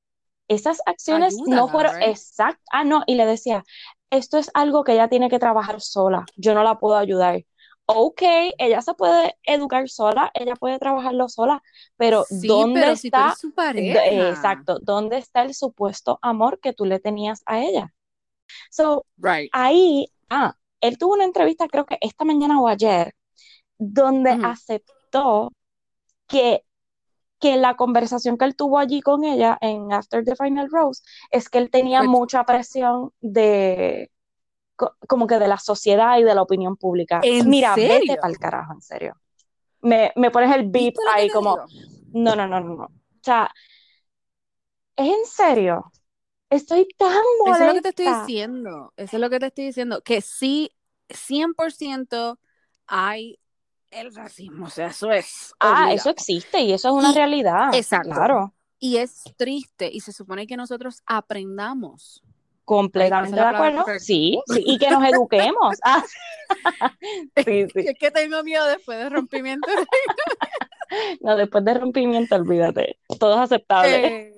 esas 0.49 0.81
acciones 0.87 1.43
no 1.47 1.69
fueron 1.69 1.93
right? 2.01 2.11
exactas. 2.11 2.63
Ah, 2.73 2.85
no, 2.85 3.03
y 3.07 3.15
le 3.17 3.27
decía, 3.27 3.65
esto 4.11 4.39
es 4.39 4.51
algo 4.55 4.85
que 4.85 4.93
ella 4.93 5.09
tiene 5.09 5.31
que 5.31 5.39
trabajar 5.39 5.81
sola, 5.81 6.25
yo 6.37 6.55
no 6.55 6.63
la 6.63 6.79
puedo 6.79 6.97
ayudar. 6.97 7.45
Ok, 7.95 8.23
ella 8.59 8.81
se 8.83 8.95
puede 8.95 9.37
educar 9.45 9.89
sola, 9.89 10.31
ella 10.35 10.55
puede 10.57 10.79
trabajarlo 10.79 11.29
sola, 11.29 11.63
pero 11.97 12.25
Sí, 12.29 12.47
¿dónde 12.47 12.81
pero 12.81 12.93
está? 12.93 13.35
su 13.37 13.53
pareja. 13.53 14.03
exacto, 14.31 14.79
¿dónde 14.83 15.19
está 15.19 15.43
el 15.43 15.55
supuesto 15.55 16.19
amor 16.23 16.59
que 16.61 16.73
tú 16.73 16.85
le 16.85 17.01
tenías 17.01 17.43
a 17.47 17.61
ella? 17.63 17.93
So, 18.71 19.07
Right. 19.21 19.51
ahí, 19.53 20.07
ah, 20.31 20.55
él 20.81 20.99
tuvo 20.99 21.15
una 21.15 21.25
entrevista, 21.25 21.69
creo 21.69 21.87
que 21.87 21.99
esta 22.01 22.25
mañana 22.25 22.61
o 22.61 22.69
ayer, 22.69 23.15
donde 23.79 24.37
aceptó 24.43 25.53
que, 26.29 26.65
que 27.41 27.57
la 27.57 27.77
conversación 27.77 28.39
que 28.39 28.45
él 28.47 28.57
tuvo 28.57 28.79
allí 28.79 29.01
con 29.03 29.25
ella 29.25 29.59
en 29.61 29.93
After 29.93 30.25
the 30.25 30.37
Final 30.37 30.71
Rose 30.71 31.03
es 31.31 31.49
que 31.49 31.59
él 31.59 31.71
tenía 31.71 32.03
mucha 32.03 32.45
presión 32.45 33.13
de, 33.21 34.11
co- 34.77 34.97
como 35.09 35.27
que 35.27 35.39
de 35.39 35.49
la 35.49 35.59
sociedad 35.59 36.19
y 36.19 36.23
de 36.25 36.35
la 36.35 36.43
opinión 36.43 36.77
pública. 36.77 37.21
¿En 37.23 37.49
Mira, 37.49 37.75
vete 37.75 37.99
serio? 37.99 38.17
pa'l 38.21 38.39
carajo, 38.39 38.73
en 38.75 38.83
serio. 38.83 39.15
Me, 39.81 40.13
me 40.17 40.31
pones 40.31 40.55
el 40.55 40.63
beep 40.69 40.95
¿Viste 40.95 41.01
lo 41.05 41.13
que 41.15 41.21
ahí 41.21 41.31
como, 41.31 41.57
no, 42.13 42.37
no, 42.37 42.47
no, 42.47 42.61
no, 42.61 42.75
no. 42.77 42.85
O 42.85 42.91
sea, 43.23 43.51
¿es 44.97 45.09
en 45.09 45.25
serio? 45.27 45.93
Estoy 46.51 46.87
tan 46.99 47.11
Eso 47.47 47.55
es 47.63 47.67
lo 47.67 47.75
que 47.75 47.81
te 47.83 47.89
estoy 47.89 48.05
molesta. 48.07 48.27
diciendo. 48.27 48.93
Eso 48.97 49.17
es 49.17 49.21
lo 49.21 49.31
que 49.31 49.41
te 49.41 49.47
estoy 49.47 49.65
diciendo. 49.67 50.03
Que 50.03 50.21
sí, 50.21 50.71
100% 51.09 52.39
hay 52.87 53.39
el 53.91 54.15
racismo. 54.15 54.67
O 54.67 54.71
sea, 54.71 54.89
eso 54.89 55.11
es. 55.11 55.55
Ah, 55.61 55.71
obligado. 55.71 55.95
eso 55.95 56.11
existe 56.11 56.61
y 56.61 56.73
eso 56.73 56.89
es 56.89 56.95
una 56.95 57.11
Y- 57.13 57.15
realidad. 57.15 57.75
exacto. 57.75 58.11
Claro, 58.11 58.55
Y 58.79 58.97
es 58.99 59.23
triste. 59.37 59.89
Y 59.93 60.01
se 60.01 60.13
supone 60.13 60.47
que 60.47 60.57
nosotros 60.57 61.03
aprendamos. 61.07 62.23
Completamente 62.65 63.37
de 63.37 63.47
acuerdo. 63.47 63.85
Sí, 63.99 64.41
sí, 64.47 64.63
y 64.65 64.79
que 64.79 64.91
nos 64.91 65.05
eduquemos. 65.05 65.79
Ah, 65.85 66.05
sí, 67.45 67.67
sí. 67.73 67.81
Es 67.81 67.99
que 67.99 68.11
tengo 68.11 68.43
miedo 68.43 68.67
después 68.67 68.99
de 68.99 69.09
rompimiento. 69.09 69.69
No, 71.23 71.37
después 71.37 71.65
de 71.65 71.73
rompimiento, 71.73 72.35
olvídate. 72.35 72.99
Todo 73.19 73.35
es 73.37 73.41
aceptable. 73.41 74.07
Eh, 74.07 74.35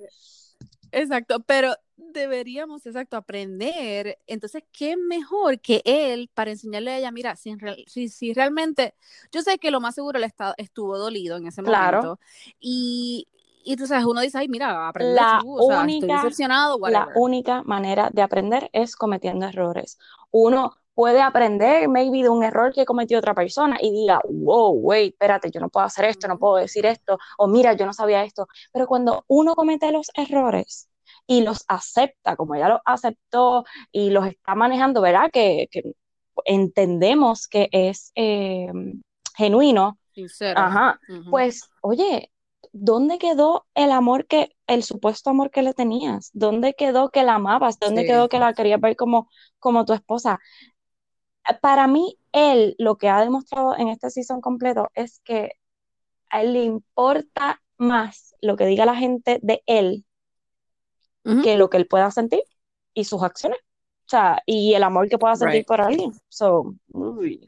exacto, 0.93 1.41
pero 1.41 1.75
deberíamos, 1.97 2.85
exacto, 2.85 3.17
aprender. 3.17 4.17
Entonces, 4.25 4.63
¿qué 4.71 4.95
mejor 4.95 5.59
que 5.59 5.81
él 5.83 6.29
para 6.33 6.51
enseñarle 6.51 6.91
a 6.91 6.97
ella, 6.99 7.11
mira, 7.11 7.35
si, 7.35 7.53
si, 7.87 8.07
si 8.07 8.33
realmente, 8.33 8.95
yo 9.33 9.41
sé 9.41 9.57
que 9.57 9.69
lo 9.69 9.81
más 9.81 9.95
seguro 9.95 10.17
él 10.17 10.23
está- 10.23 10.53
estuvo 10.57 10.97
dolido 10.97 11.35
en 11.35 11.47
ese 11.47 11.61
Claro. 11.61 11.97
momento. 11.97 12.19
Y, 12.59 13.27
y 13.65 13.75
tú 13.75 13.87
sabes, 13.87 14.05
uno 14.05 14.21
dice, 14.21 14.37
ay, 14.37 14.47
mira, 14.47 14.87
aprende 14.87 15.15
La 15.15 15.39
tú, 15.41 15.57
o 15.57 15.61
sea, 15.63 15.81
estoy 15.85 15.95
única- 15.95 16.15
decepcionado, 16.21 16.77
La 16.79 16.99
whatever. 16.99 17.13
única 17.17 17.63
manera 17.63 18.09
de 18.13 18.21
aprender 18.21 18.69
es 18.71 18.95
cometiendo 18.95 19.45
errores. 19.47 19.97
Uno 20.31 20.75
puede 20.93 21.21
aprender, 21.21 21.89
maybe, 21.89 22.23
de 22.23 22.29
un 22.29 22.43
error 22.43 22.71
que 22.73 22.85
cometió 22.85 23.19
otra 23.19 23.33
persona 23.33 23.77
y 23.81 23.91
diga, 23.91 24.21
wow, 24.29 24.71
wait, 24.71 25.13
espérate, 25.13 25.51
yo 25.51 25.59
no 25.59 25.67
puedo 25.69 25.85
hacer 25.85 26.05
esto, 26.05 26.27
no 26.29 26.37
puedo 26.39 26.55
decir 26.55 26.85
esto, 26.85 27.17
o 27.37 27.47
mira, 27.47 27.73
yo 27.73 27.85
no 27.85 27.91
sabía 27.91 28.23
esto. 28.23 28.47
Pero 28.71 28.87
cuando 28.87 29.25
uno 29.27 29.55
comete 29.55 29.91
los 29.91 30.09
errores 30.15 30.87
y 31.27 31.41
los 31.41 31.65
acepta, 31.67 32.35
como 32.37 32.55
ella 32.55 32.69
los 32.69 32.79
aceptó 32.85 33.65
y 33.91 34.09
los 34.11 34.25
está 34.27 34.55
manejando, 34.55 35.01
¿verdad? 35.01 35.29
Que, 35.33 35.67
que 35.71 35.81
entendemos 36.45 37.47
que 37.47 37.67
es 37.71 38.11
eh, 38.15 38.71
genuino, 39.35 39.97
Sincero. 40.13 40.59
ajá, 40.59 40.99
Ujú. 41.09 41.29
pues, 41.29 41.69
oye, 41.81 42.31
¿dónde 42.77 43.17
quedó 43.19 43.65
el 43.73 43.89
amor 43.91 44.27
que, 44.27 44.55
el 44.67 44.83
supuesto 44.83 45.29
amor 45.29 45.49
que 45.49 45.63
le 45.63 45.73
tenías? 45.73 46.29
¿Dónde 46.33 46.73
quedó 46.73 47.09
que 47.09 47.23
la 47.23 47.35
amabas? 47.35 47.79
¿Dónde 47.79 48.01
Sí. 48.01 48.07
quedó 48.07 48.27
que 48.27 48.37
la 48.37 48.53
querías 48.53 48.81
ver 48.81 48.97
como, 48.97 49.29
como 49.59 49.85
tu 49.85 49.93
esposa? 49.93 50.39
Para 51.61 51.87
mí, 51.87 52.17
él 52.33 52.75
lo 52.77 52.97
que 52.97 53.07
ha 53.07 53.21
demostrado 53.21 53.77
en 53.77 53.87
este 53.87 54.09
season 54.09 54.41
completo 54.41 54.89
es 54.93 55.21
que 55.23 55.53
a 56.29 56.41
él 56.41 56.53
le 56.53 56.63
importa 56.63 57.61
más 57.77 58.35
lo 58.41 58.57
que 58.57 58.65
diga 58.65 58.85
la 58.85 58.95
gente 58.95 59.39
de 59.41 59.63
él 59.65 60.05
que 61.43 61.57
lo 61.57 61.69
que 61.69 61.77
él 61.77 61.87
pueda 61.87 62.11
sentir 62.11 62.43
y 62.93 63.05
sus 63.05 63.23
acciones. 63.23 63.59
O 64.05 64.09
sea, 64.09 64.43
y 64.45 64.73
el 64.73 64.83
amor 64.83 65.09
que 65.09 65.17
pueda 65.17 65.35
sentir 65.35 65.59
Right. 65.59 65.67
por 65.67 65.81
alguien. 65.81 66.11
So, 66.29 66.75
uy. 66.89 67.45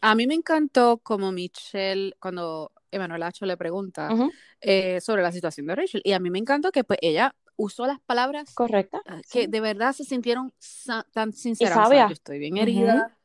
A 0.00 0.14
mí 0.14 0.26
me 0.26 0.34
encantó 0.34 0.98
como 0.98 1.32
Michelle, 1.32 2.14
cuando 2.18 2.72
Emanuel 2.92 3.22
Acho 3.24 3.46
le 3.46 3.56
pregunta 3.56 4.12
Ujú, 4.12 4.30
eh, 4.60 5.00
sobre 5.00 5.22
la 5.22 5.32
situación 5.32 5.66
de 5.66 5.74
Rachel, 5.74 6.02
y 6.04 6.12
a 6.12 6.20
mí 6.20 6.30
me 6.30 6.38
encantó 6.38 6.70
que 6.70 6.84
pues 6.84 6.98
ella 7.02 7.34
usó 7.56 7.86
las 7.86 8.00
palabras 8.00 8.54
correcta. 8.54 9.02
ah, 9.06 9.20
que 9.30 9.42
sí. 9.42 9.46
de 9.48 9.60
verdad 9.60 9.92
se 9.92 10.04
sintieron 10.04 10.52
tan 11.12 11.32
sinceras. 11.32 11.88
O 11.88 11.90
sea, 11.90 12.08
yo 12.08 12.12
estoy 12.12 12.38
bien 12.38 12.56
herida. 12.58 13.16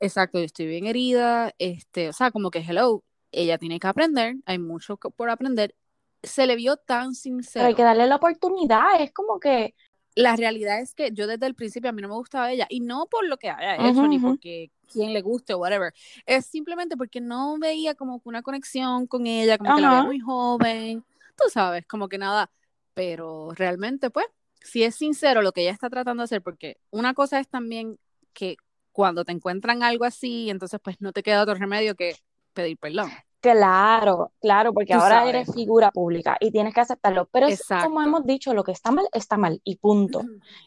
Exacto, 0.00 0.38
yo 0.38 0.44
estoy 0.44 0.66
bien 0.66 0.86
herida. 0.86 1.54
Este, 1.58 2.08
o 2.08 2.12
sea, 2.12 2.30
como 2.30 2.50
que 2.50 2.58
hello, 2.58 3.02
ella 3.32 3.58
tiene 3.58 3.78
que 3.78 3.86
aprender, 3.86 4.36
hay 4.44 4.58
mucho 4.58 4.96
por 4.96 5.30
aprender. 5.30 5.74
Se 6.22 6.46
le 6.46 6.56
vio 6.56 6.76
tan 6.76 7.12
Pero 7.52 7.66
hay 7.66 7.74
que 7.74 7.82
darle 7.82 8.06
la 8.06 8.16
oportunidad. 8.16 9.00
Es 9.00 9.12
como 9.12 9.38
que, 9.38 9.74
La 10.14 10.36
realidad 10.36 10.80
es 10.80 10.94
que 10.94 11.10
yo 11.12 11.26
desde 11.26 11.46
el 11.46 11.54
principio 11.54 11.90
a 11.90 11.92
mí 11.92 12.00
no 12.00 12.08
me 12.08 12.14
gustaba 12.14 12.52
ella, 12.52 12.66
y 12.70 12.80
no 12.80 13.06
por 13.06 13.26
lo 13.26 13.36
que 13.36 13.50
haya 13.50 13.88
hecho, 13.88 14.06
ni 14.06 14.18
porque 14.18 14.70
quien 14.90 15.12
le 15.12 15.22
guste 15.22 15.54
o 15.54 15.58
whatever. 15.58 15.92
Es 16.26 16.46
simplemente 16.46 16.96
porque 16.96 17.20
no 17.20 17.58
veía 17.58 17.94
como 17.94 18.20
que 18.20 18.28
una 18.28 18.42
conexión 18.42 19.06
con 19.06 19.26
ella, 19.26 19.58
como 19.58 19.74
que 19.74 19.80
la 19.80 19.90
veía 19.90 20.02
muy 20.04 20.20
joven, 20.20 21.04
tú 21.36 21.50
sabes, 21.50 21.84
como 21.86 22.08
que 22.08 22.18
nada. 22.18 22.50
Pero 22.94 23.50
realmente, 23.54 24.10
pues, 24.10 24.26
si 24.60 24.84
es 24.84 24.94
sincero 24.94 25.42
lo 25.42 25.52
que 25.52 25.62
ella 25.62 25.72
está 25.72 25.90
tratando 25.90 26.22
de 26.22 26.24
hacer, 26.24 26.42
porque 26.42 26.78
una 26.90 27.12
cosa 27.12 27.40
es 27.40 27.48
también 27.48 27.98
que 28.32 28.56
cuando 28.92 29.24
te 29.24 29.32
encuentran 29.32 29.82
algo 29.82 30.04
así, 30.04 30.48
entonces 30.48 30.80
pues 30.82 31.00
no 31.00 31.12
te 31.12 31.24
queda 31.24 31.42
otro 31.42 31.54
remedio 31.54 31.96
que 31.96 32.16
pedir 32.52 32.78
perdón. 32.78 33.10
Claro, 33.52 34.32
claro, 34.40 34.72
porque 34.72 34.94
Tú 34.94 35.00
ahora 35.00 35.20
sabes. 35.20 35.34
eres 35.34 35.54
figura 35.54 35.90
pública 35.90 36.36
y 36.40 36.50
tienes 36.50 36.72
que 36.74 36.80
aceptarlo. 36.80 37.28
Pero 37.30 37.46
es 37.46 37.62
como 37.82 38.02
hemos 38.02 38.24
dicho, 38.24 38.54
lo 38.54 38.64
que 38.64 38.72
está 38.72 38.90
mal, 38.90 39.06
está 39.12 39.36
mal 39.36 39.60
y 39.64 39.76
punto. 39.76 40.22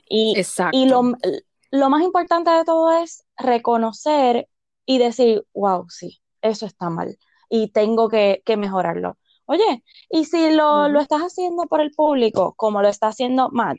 Y, 0.08 0.38
Exacto. 0.38 0.78
y 0.78 0.88
lo, 0.88 1.14
lo 1.72 1.90
más 1.90 2.04
importante 2.04 2.52
de 2.52 2.64
todo 2.64 2.92
es 2.92 3.26
reconocer 3.38 4.48
y 4.86 5.00
decir, 5.00 5.46
wow, 5.54 5.90
sí, 5.90 6.22
eso 6.42 6.66
está 6.66 6.90
mal 6.90 7.18
y 7.50 7.70
tengo 7.70 8.10
que, 8.10 8.42
que 8.46 8.58
mejorarlo. 8.58 9.18
Oye, 9.46 9.84
y 10.10 10.26
si 10.26 10.52
lo, 10.52 10.90
lo, 10.90 11.00
estás 11.00 11.22
haciendo 11.22 11.64
por 11.68 11.82
el 11.82 11.92
público, 11.92 12.54
como 12.58 12.82
lo 12.82 12.90
está 12.90 13.08
haciendo 13.08 13.50
Matt, 13.52 13.78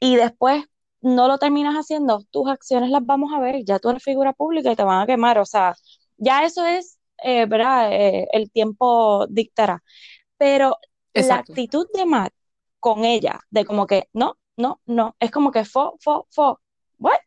y 0.00 0.16
después 0.16 0.64
no 1.00 1.28
lo 1.28 1.38
terminas 1.38 1.74
haciendo, 1.74 2.22
tus 2.30 2.48
acciones 2.48 2.90
las 2.90 3.04
vamos 3.04 3.32
a 3.32 3.40
ver, 3.40 3.64
ya 3.64 3.78
tú 3.78 3.90
eres 3.90 4.02
figura 4.02 4.32
pública 4.32 4.70
y 4.70 4.76
te 4.76 4.84
van 4.84 5.02
a 5.02 5.06
quemar, 5.06 5.38
o 5.38 5.46
sea, 5.46 5.74
ya 6.18 6.44
eso 6.44 6.64
es, 6.66 6.95
eh, 7.22 7.46
¿verdad? 7.46 7.92
Eh, 7.92 8.26
el 8.32 8.50
tiempo 8.50 9.26
dictará. 9.28 9.82
Pero 10.36 10.76
la 11.14 11.36
actitud 11.36 11.86
de 11.94 12.06
Matt 12.06 12.32
con 12.80 13.04
ella, 13.04 13.40
de 13.50 13.64
como 13.64 13.86
que, 13.86 14.08
no, 14.12 14.36
no, 14.56 14.80
no, 14.86 15.16
es 15.18 15.30
como 15.30 15.50
que 15.50 15.64
fo, 15.64 15.96
fo, 16.00 16.26
fo, 16.30 16.60
what? 16.98 17.18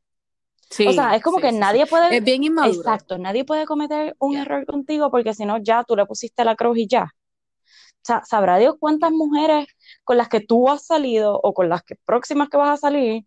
o 0.87 0.93
sea, 0.93 1.15
es 1.15 1.23
como 1.23 1.39
que 1.39 1.51
nadie 1.51 1.85
puede. 1.87 2.15
Es 2.15 2.23
bien 2.23 2.43
inmaduro. 2.43 2.79
Exacto, 2.79 3.17
nadie 3.17 3.43
puede 3.43 3.65
cometer 3.65 4.15
un 4.19 4.37
error 4.37 4.65
contigo 4.65 5.09
porque 5.09 5.33
si 5.33 5.45
no, 5.45 5.57
ya 5.57 5.83
tú 5.83 5.95
le 5.95 6.05
pusiste 6.05 6.45
la 6.45 6.55
cruz 6.55 6.77
y 6.77 6.87
ya. 6.87 7.03
O 7.03 8.01
sea, 8.03 8.23
sabrá 8.23 8.57
Dios 8.57 8.75
cuántas 8.79 9.11
mujeres 9.11 9.67
con 10.03 10.17
las 10.17 10.29
que 10.29 10.39
tú 10.39 10.69
has 10.69 10.85
salido 10.85 11.39
o 11.41 11.53
con 11.53 11.69
las 11.69 11.83
que 11.83 11.95
próximas 12.05 12.49
que 12.49 12.57
vas 12.57 12.69
a 12.69 12.77
salir 12.77 13.25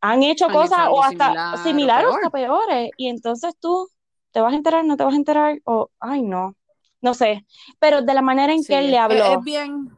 han 0.00 0.22
hecho 0.22 0.48
cosas 0.48 0.88
o 0.90 1.02
hasta 1.02 1.56
similares 1.62 2.08
o 2.10 2.14
hasta 2.14 2.30
peores. 2.30 2.90
Y 2.96 3.08
entonces 3.08 3.54
tú 3.60 3.88
te 4.36 4.42
vas 4.42 4.52
a 4.52 4.56
enterar, 4.56 4.84
no 4.84 4.98
te 4.98 5.04
vas 5.04 5.14
a 5.14 5.16
enterar, 5.16 5.62
o, 5.64 5.88
ay, 5.98 6.20
no, 6.20 6.56
no 7.00 7.14
sé. 7.14 7.46
Pero 7.78 8.02
de 8.02 8.12
la 8.12 8.20
manera 8.20 8.52
en 8.52 8.62
que 8.62 8.78
él 8.78 8.90
le 8.90 8.98
habló. 8.98 9.38
Es 9.38 9.42
bien. 9.42 9.90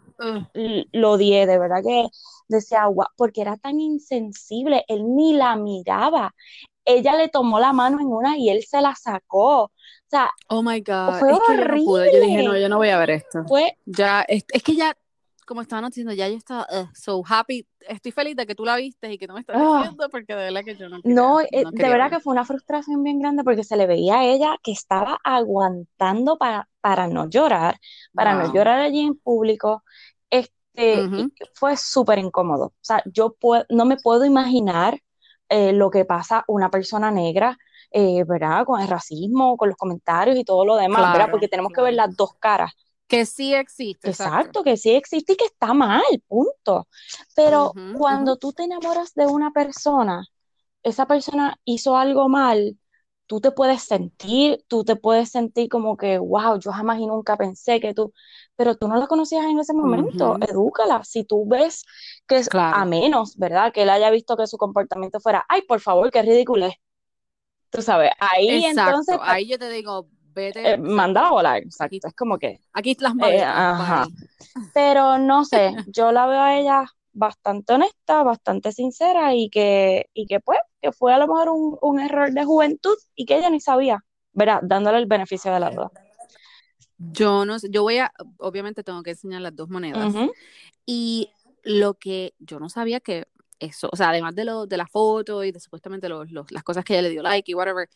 Lo 0.92 1.12
odié, 1.12 1.44
de 1.44 1.58
verdad 1.58 1.82
que 1.84 2.06
decía, 2.46 2.82
agua 2.82 3.10
porque 3.16 3.40
era 3.40 3.56
tan 3.56 3.80
insensible, 3.80 4.84
él 4.86 5.16
ni 5.16 5.32
la 5.32 5.56
miraba. 5.56 6.36
Ella 6.84 7.16
le 7.16 7.28
tomó 7.28 7.58
la 7.58 7.72
mano 7.72 7.98
en 7.98 8.06
una 8.06 8.38
y 8.38 8.48
él 8.48 8.62
se 8.62 8.80
la 8.80 8.94
sacó. 8.94 9.64
O 9.64 9.72
sea, 10.06 10.30
oh 10.50 10.62
my 10.62 10.80
God, 10.82 11.18
fue 11.18 11.32
horrible. 11.32 12.12
Yo, 12.12 12.18
yo, 12.20 12.20
dije, 12.20 12.42
no, 12.44 12.56
yo 12.56 12.68
no 12.68 12.76
voy 12.76 12.90
a 12.90 12.98
ver 12.98 13.10
esto. 13.10 13.42
Fue, 13.48 13.76
ya, 13.86 14.22
es, 14.28 14.44
es 14.52 14.62
que 14.62 14.76
ya 14.76 14.96
como 15.48 15.62
estaban 15.62 15.86
diciendo, 15.86 16.12
ya 16.12 16.28
yo 16.28 16.36
estaba 16.36 16.66
so 16.92 17.22
happy, 17.26 17.66
estoy 17.88 18.12
feliz 18.12 18.36
de 18.36 18.46
que 18.46 18.54
tú 18.54 18.66
la 18.66 18.76
viste 18.76 19.10
y 19.10 19.16
que 19.16 19.26
no 19.26 19.32
me 19.32 19.40
estás 19.40 19.56
ah. 19.58 19.78
diciendo 19.78 20.08
porque 20.10 20.34
de 20.34 20.44
verdad 20.44 20.60
que 20.62 20.76
yo 20.76 20.90
no 20.90 20.98
No, 21.04 21.40
eh, 21.40 21.64
de 21.72 21.88
verdad 21.88 22.10
que 22.10 22.20
fue 22.20 22.34
una 22.34 22.44
frustración 22.44 23.02
bien 23.02 23.18
grande 23.18 23.42
porque 23.42 23.64
se 23.64 23.76
le 23.76 23.86
veía 23.86 24.18
a 24.18 24.24
ella 24.26 24.56
que 24.62 24.72
estaba 24.72 25.18
aguantando 25.24 26.36
para, 26.36 26.68
para 26.82 27.08
no 27.08 27.30
llorar, 27.30 27.80
para 28.12 28.34
no 28.34 28.52
llorar 28.52 28.80
allí 28.80 29.00
en 29.00 29.14
público. 29.16 29.82
Este, 30.28 31.08
fue 31.54 31.78
súper 31.78 32.18
incómodo. 32.18 32.66
O 32.66 32.74
sea, 32.82 33.02
yo 33.06 33.34
no 33.70 33.86
me 33.86 33.96
puedo 33.96 34.26
imaginar 34.26 35.00
eh, 35.48 35.72
lo 35.72 35.90
que 35.90 36.04
pasa 36.04 36.44
una 36.46 36.70
persona 36.70 37.10
negra 37.10 37.56
eh, 37.90 38.22
¿verdad? 38.24 38.66
Con 38.66 38.82
el 38.82 38.88
racismo, 38.88 39.56
con 39.56 39.70
los 39.70 39.78
comentarios 39.78 40.36
y 40.36 40.44
todo 40.44 40.64
lo 40.66 40.76
demás, 40.76 41.10
¿verdad? 41.10 41.30
Porque 41.30 41.48
tenemos 41.48 41.72
que 41.72 41.80
ver 41.80 41.94
las 41.94 42.14
dos 42.14 42.34
caras. 42.38 42.72
Que 43.08 43.26
sí 43.26 43.54
existe. 43.54 44.10
Exacto, 44.10 44.62
que 44.62 44.76
sí 44.76 44.90
existe 44.90 45.32
y 45.32 45.36
que 45.36 45.46
está 45.46 45.72
mal, 45.72 46.02
punto. 46.26 46.86
Pero 47.34 47.72
cuando 47.96 48.36
tú 48.36 48.52
te 48.52 48.64
enamoras 48.64 49.14
de 49.14 49.26
una 49.26 49.50
persona, 49.50 50.24
esa 50.82 51.06
persona 51.06 51.56
hizo 51.64 51.96
algo 51.96 52.28
mal, 52.28 52.78
tú 53.26 53.40
te 53.40 53.50
puedes 53.50 53.82
sentir, 53.82 54.64
tú 54.68 54.84
te 54.84 54.96
puedes 54.96 55.30
sentir 55.30 55.68
como 55.68 55.96
que, 55.96 56.18
wow, 56.18 56.58
yo 56.58 56.72
jamás 56.72 56.98
y 56.98 57.06
nunca 57.06 57.36
pensé 57.36 57.80
que 57.80 57.94
tú, 57.94 58.12
pero 58.56 58.76
tú 58.76 58.88
no 58.88 58.96
la 58.96 59.06
conocías 59.06 59.44
en 59.44 59.58
ese 59.58 59.74
momento, 59.74 60.36
edúcala. 60.40 61.02
Si 61.04 61.24
tú 61.24 61.46
ves 61.46 61.84
que 62.26 62.36
es 62.38 62.48
a 62.52 62.84
menos, 62.84 63.36
¿verdad? 63.36 63.72
Que 63.72 63.82
él 63.82 63.90
haya 63.90 64.10
visto 64.10 64.36
que 64.36 64.46
su 64.46 64.56
comportamiento 64.56 65.20
fuera, 65.20 65.44
ay, 65.48 65.62
por 65.62 65.80
favor, 65.80 66.10
qué 66.10 66.22
ridículo 66.22 66.66
es. 66.66 66.74
Tú 67.70 67.82
sabes, 67.82 68.10
ahí 68.18 68.64
entonces. 68.64 69.16
Pues 69.18 69.28
ahí 69.28 69.46
yo 69.46 69.58
te 69.58 69.68
digo, 69.68 70.08
eh, 70.38 70.78
manda 70.78 71.28
a 71.28 71.30
volar, 71.30 71.58
exacto. 71.58 72.08
es 72.08 72.14
como 72.14 72.38
que. 72.38 72.60
Aquí 72.72 72.96
las 73.00 73.14
eh, 73.28 73.42
ajá. 73.42 74.06
Pero 74.74 75.18
no 75.18 75.44
sé, 75.44 75.72
yo 75.88 76.12
la 76.12 76.26
veo 76.26 76.40
a 76.40 76.58
ella 76.58 76.84
bastante 77.12 77.74
honesta, 77.74 78.22
bastante 78.22 78.72
sincera 78.72 79.34
y 79.34 79.50
que, 79.50 80.08
y 80.14 80.26
que 80.26 80.40
pues, 80.40 80.58
que 80.80 80.92
fue 80.92 81.12
a 81.12 81.18
lo 81.18 81.26
mejor 81.26 81.48
un, 81.80 82.00
error 82.00 82.32
de 82.32 82.44
juventud 82.44 82.96
y 83.14 83.26
que 83.26 83.38
ella 83.38 83.50
ni 83.50 83.60
sabía, 83.60 84.04
¿verdad? 84.32 84.60
Dándole 84.62 84.98
el 84.98 85.06
beneficio 85.06 85.52
de 85.52 85.60
la 85.60 85.70
duda. 85.70 85.90
Yo 86.96 87.44
no 87.44 87.58
sé, 87.58 87.68
yo 87.70 87.82
voy 87.82 87.98
a, 87.98 88.12
obviamente 88.38 88.84
tengo 88.84 89.02
que 89.02 89.10
enseñar 89.10 89.40
las 89.40 89.54
dos 89.54 89.68
monedas. 89.68 90.14
Y 90.86 91.30
lo 91.64 91.94
que 91.94 92.34
yo 92.38 92.58
no 92.60 92.68
sabía 92.68 93.00
que 93.00 93.26
eso, 93.58 93.88
o 93.92 93.96
sea, 93.96 94.10
además 94.10 94.34
de 94.34 94.44
lo 94.44 94.66
de 94.66 94.76
la 94.76 94.86
foto 94.86 95.44
y 95.44 95.52
de 95.52 95.60
supuestamente 95.60 96.08
los, 96.08 96.30
las 96.30 96.62
cosas 96.62 96.84
que 96.84 96.94
ella 96.94 97.02
le 97.02 97.10
dio 97.10 97.22
like 97.22 97.50
y 97.50 97.54
whatever, 97.54 97.88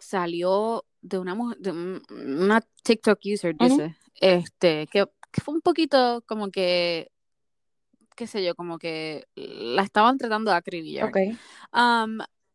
salió 0.00 0.84
de 1.00 1.18
una 1.18 1.36
de 1.58 2.00
una 2.10 2.60
TikTok 2.82 3.18
user, 3.24 3.56
dice, 3.58 3.96
este, 4.20 4.86
que, 4.86 5.06
fue 5.42 5.54
un 5.54 5.60
poquito 5.60 6.22
como 6.26 6.50
que, 6.50 7.10
qué 8.16 8.26
sé 8.26 8.44
yo, 8.44 8.54
como 8.54 8.78
que 8.78 9.26
la 9.34 9.82
estaban 9.82 10.18
tratando 10.18 10.50
de 10.50 10.56
acribillar. 10.56 11.10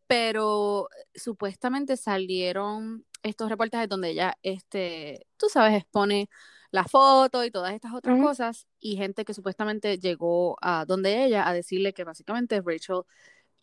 pero 0.08 0.90
supuestamente 1.14 1.96
salieron 1.96 3.06
estos 3.22 3.50
reportajes 3.50 3.88
donde 3.88 4.10
ella, 4.10 4.38
este, 4.42 5.28
tú 5.38 5.48
sabes, 5.50 5.76
expone 5.76 6.30
la 6.72 6.84
foto 6.86 7.44
y 7.44 7.52
todas 7.52 7.74
estas 7.74 7.94
otras 7.94 8.20
cosas 8.22 8.68
y 8.80 8.96
gente 8.96 9.26
que 9.26 9.34
supuestamente 9.34 9.98
llegó 9.98 10.58
a 10.62 10.86
donde 10.86 11.26
ella 11.26 11.48
a 11.48 11.54
decirle 11.54 11.94
que 11.94 12.04
básicamente 12.04 12.62
Rachel 12.62 13.02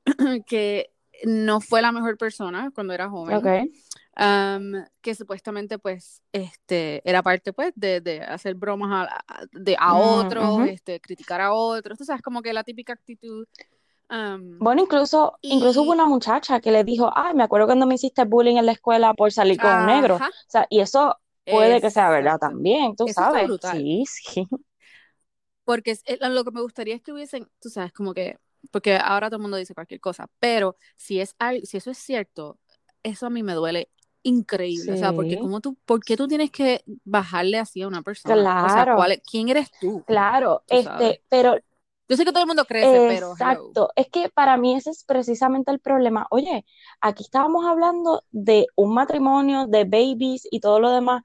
que 0.47 0.91
no 1.25 1.61
fue 1.61 1.83
la 1.83 1.93
mejor 1.93 2.17
persona 2.17 2.71
cuando 2.75 2.93
era 2.93 3.09
joven. 3.09 3.71
que 5.01 5.15
supuestamente 5.15 5.79
pues 5.79 6.23
este 6.33 7.03
era 7.09 7.23
parte 7.23 7.53
pues 7.53 7.73
de, 7.75 8.25
hacer 8.27 8.55
bromas 8.55 9.09
a, 9.09 9.47
de, 9.53 9.77
a 9.79 9.95
mm, 9.95 10.01
otros, 10.01 10.69
este, 10.69 11.01
criticar 11.01 11.41
a 11.41 11.53
otros, 11.53 11.99
tú 11.99 12.05
sabes, 12.05 12.23
como 12.23 12.43
que 12.43 12.53
la 12.53 12.65
típica 12.65 12.93
actitud. 12.93 13.47
bueno, 14.09 14.83
incluso, 14.83 15.39
incluso 15.43 15.83
hubo 15.83 15.93
una 15.93 16.07
muchacha 16.07 16.61
que 16.61 16.71
le 16.71 16.85
dijo, 16.85 17.11
ay, 17.15 17.35
me 17.35 17.45
acuerdo 17.45 17.67
cuando 17.67 17.87
me 17.87 17.95
hiciste 17.95 18.25
bullying 18.25 18.57
en 18.57 18.67
la 18.67 18.73
escuela 18.73 19.15
por 19.15 19.33
salir 19.33 19.59
con 19.59 19.71
un 19.71 19.87
negro. 19.87 20.17
O 20.17 20.21
sea, 20.49 20.67
y 20.71 20.81
eso 20.81 21.17
puede 21.45 21.81
que 21.81 21.91
sea 21.91 22.11
verdad 22.11 22.39
también, 22.39 22.97
tú 22.97 23.07
sabes. 23.09 23.51
Sí, 23.73 24.05
sí. 24.09 24.49
Porque 25.65 25.99
eh, 26.07 26.19
lo 26.29 26.45
que 26.45 26.53
me 26.53 26.63
gustaría 26.63 26.95
es 26.95 27.03
que 27.03 27.13
hubiesen, 27.13 27.49
tú 27.61 27.69
sabes, 27.69 27.93
como 27.93 28.15
que 28.15 28.39
porque 28.71 28.97
ahora 28.97 29.29
todo 29.29 29.37
el 29.37 29.43
mundo 29.43 29.57
dice 29.57 29.75
cualquier 29.75 30.01
cosa, 30.01 30.29
pero 30.39 30.77
si 30.97 31.21
es 31.21 31.35
si 31.65 31.77
eso 31.77 31.91
es 31.91 31.99
cierto, 31.99 32.59
eso 33.03 33.27
a 33.27 33.31
mí 33.31 33.43
me 33.43 33.55
duele 33.55 33.91
increíble, 34.23 34.93
o 34.93 34.97
sea, 34.97 35.13
porque 35.13 35.39
como 35.39 35.61
tú, 35.61 35.77
¿por 35.85 36.03
qué 36.03 36.17
tú 36.17 36.27
tienes 36.27 36.51
que 36.51 36.83
bajarle 37.05 37.59
así 37.59 37.83
a 37.83 37.89
una 37.89 38.03
persona? 38.03 38.35
Claro. 38.35 38.99
O 38.99 39.05
sea, 39.05 39.17
¿quién 39.19 39.49
eres 39.49 39.71
tú? 39.81 40.03
Claro, 40.05 40.65
este, 40.67 41.23
pero 41.29 41.57
yo 42.09 42.17
sé 42.17 42.25
que 42.25 42.33
todo 42.33 42.43
el 42.43 42.49
mundo 42.49 42.65
crece, 42.65 43.07
pero 43.09 43.33
exacto, 43.33 43.91
es 43.97 44.09
que 44.09 44.29
para 44.29 44.57
mí 44.57 44.75
ese 44.75 44.91
es 44.91 45.05
precisamente 45.05 45.71
el 45.71 45.81
problema. 45.81 46.27
Oye, 46.31 46.65
aquí 47.01 47.25
estábamos 47.25 47.67
hablando 47.67 48.25
de 48.31 48.67
un 48.75 48.95
matrimonio, 48.95 49.67
de 49.67 49.85
babies 49.85 50.47
y 50.51 50.61
todo 50.61 50.81
lo 50.81 50.91
demás. 50.91 51.23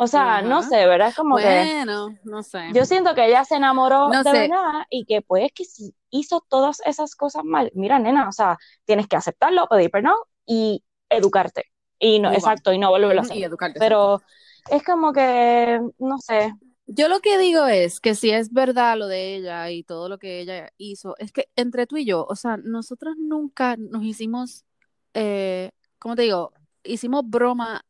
O 0.00 0.06
sea, 0.06 0.42
no 0.42 0.62
sé, 0.62 0.86
¿verdad? 0.86 1.08
Es 1.08 1.16
como 1.16 1.36
que. 1.36 1.42
Bueno, 1.42 2.16
no 2.22 2.44
sé. 2.44 2.68
Yo 2.72 2.84
siento 2.84 3.16
que 3.16 3.26
ella 3.26 3.44
se 3.44 3.56
enamoró 3.56 4.08
de 4.08 4.22
verdad 4.22 4.86
y 4.90 5.04
que, 5.06 5.22
pues, 5.22 5.50
que 5.52 5.64
si 5.64 5.92
hizo 6.10 6.44
todas 6.48 6.80
esas 6.84 7.14
cosas 7.14 7.44
mal, 7.44 7.70
mira, 7.74 7.98
nena, 7.98 8.28
o 8.28 8.32
sea, 8.32 8.58
tienes 8.84 9.06
que 9.06 9.16
aceptarlo, 9.16 9.66
pedir 9.68 9.90
perdón 9.90 10.14
y 10.46 10.84
educarte. 11.08 11.64
Y 11.98 12.20
no, 12.20 12.32
exacto, 12.32 12.72
y 12.72 12.78
no 12.78 12.90
volverlo 12.90 13.20
a 13.20 13.24
hacer. 13.24 13.36
Y 13.36 13.44
educarte. 13.44 13.78
Pero 13.78 14.22
es 14.70 14.82
como 14.82 15.12
que, 15.12 15.80
no 15.98 16.18
sé. 16.18 16.52
Yo 16.86 17.08
lo 17.08 17.20
que 17.20 17.36
digo 17.38 17.66
es 17.66 18.00
que 18.00 18.14
si 18.14 18.30
es 18.30 18.52
verdad 18.52 18.96
lo 18.96 19.08
de 19.08 19.36
ella 19.36 19.70
y 19.70 19.82
todo 19.82 20.08
lo 20.08 20.18
que 20.18 20.40
ella 20.40 20.70
hizo, 20.78 21.16
es 21.18 21.32
que 21.32 21.48
entre 21.54 21.86
tú 21.86 21.96
y 21.96 22.06
yo, 22.06 22.24
o 22.24 22.34
sea, 22.34 22.56
nosotros 22.56 23.14
nunca 23.18 23.76
nos 23.76 24.04
hicimos, 24.04 24.64
eh, 25.12 25.70
¿cómo 25.98 26.16
te 26.16 26.22
digo? 26.22 26.52
Hicimos 26.84 27.24
broma 27.26 27.84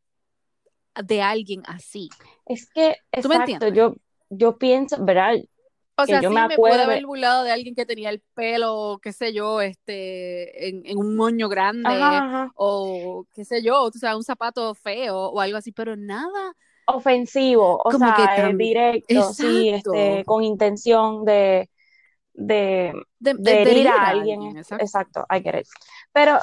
de 1.01 1.23
alguien 1.23 1.63
así. 1.67 2.09
Es 2.47 2.69
que, 2.71 2.97
exacto, 3.13 3.69
yo, 3.69 3.95
yo 4.31 4.59
pienso, 4.59 4.97
¿verdad? 5.05 5.35
O 6.01 6.07
sea, 6.07 6.21
yo 6.21 6.29
sí 6.29 6.35
me, 6.35 6.55
puede 6.55 6.81
haber 6.81 7.05
burlado 7.05 7.43
de 7.43 7.51
alguien 7.51 7.75
que 7.75 7.85
tenía 7.85 8.11
el 8.11 8.23
pelo, 8.35 9.01
qué 9.03 9.13
sé 9.13 9.33
yo, 9.33 9.61
este, 9.61 10.69
en, 10.69 10.97
un 10.97 11.17
moño 11.17 11.49
grande, 11.49 11.89
o 12.55 13.27
qué 13.35 13.45
sé 13.45 13.63
yo, 13.65 13.83
o 13.83 13.91
sea, 13.91 14.17
un 14.17 14.23
zapato 14.23 14.75
feo 14.77 15.17
o 15.17 15.41
algo 15.41 15.59
así, 15.59 15.73
pero 15.73 15.97
nada. 15.97 16.55
Ofensivo, 16.87 17.83
o 17.85 17.91
sea, 17.91 18.15
que 18.37 18.55
directo, 18.55 19.33
sí, 19.33 19.71
este, 19.71 20.25
con 20.25 20.45
intención 20.45 21.25
de, 21.25 21.69
de, 22.33 22.95
de, 23.19 23.63
herir 23.63 23.89
a 23.89 24.07
alguien. 24.07 24.57
exacto. 24.57 25.27
hay 25.29 25.43
que 25.43 25.65
Pero 26.13 26.39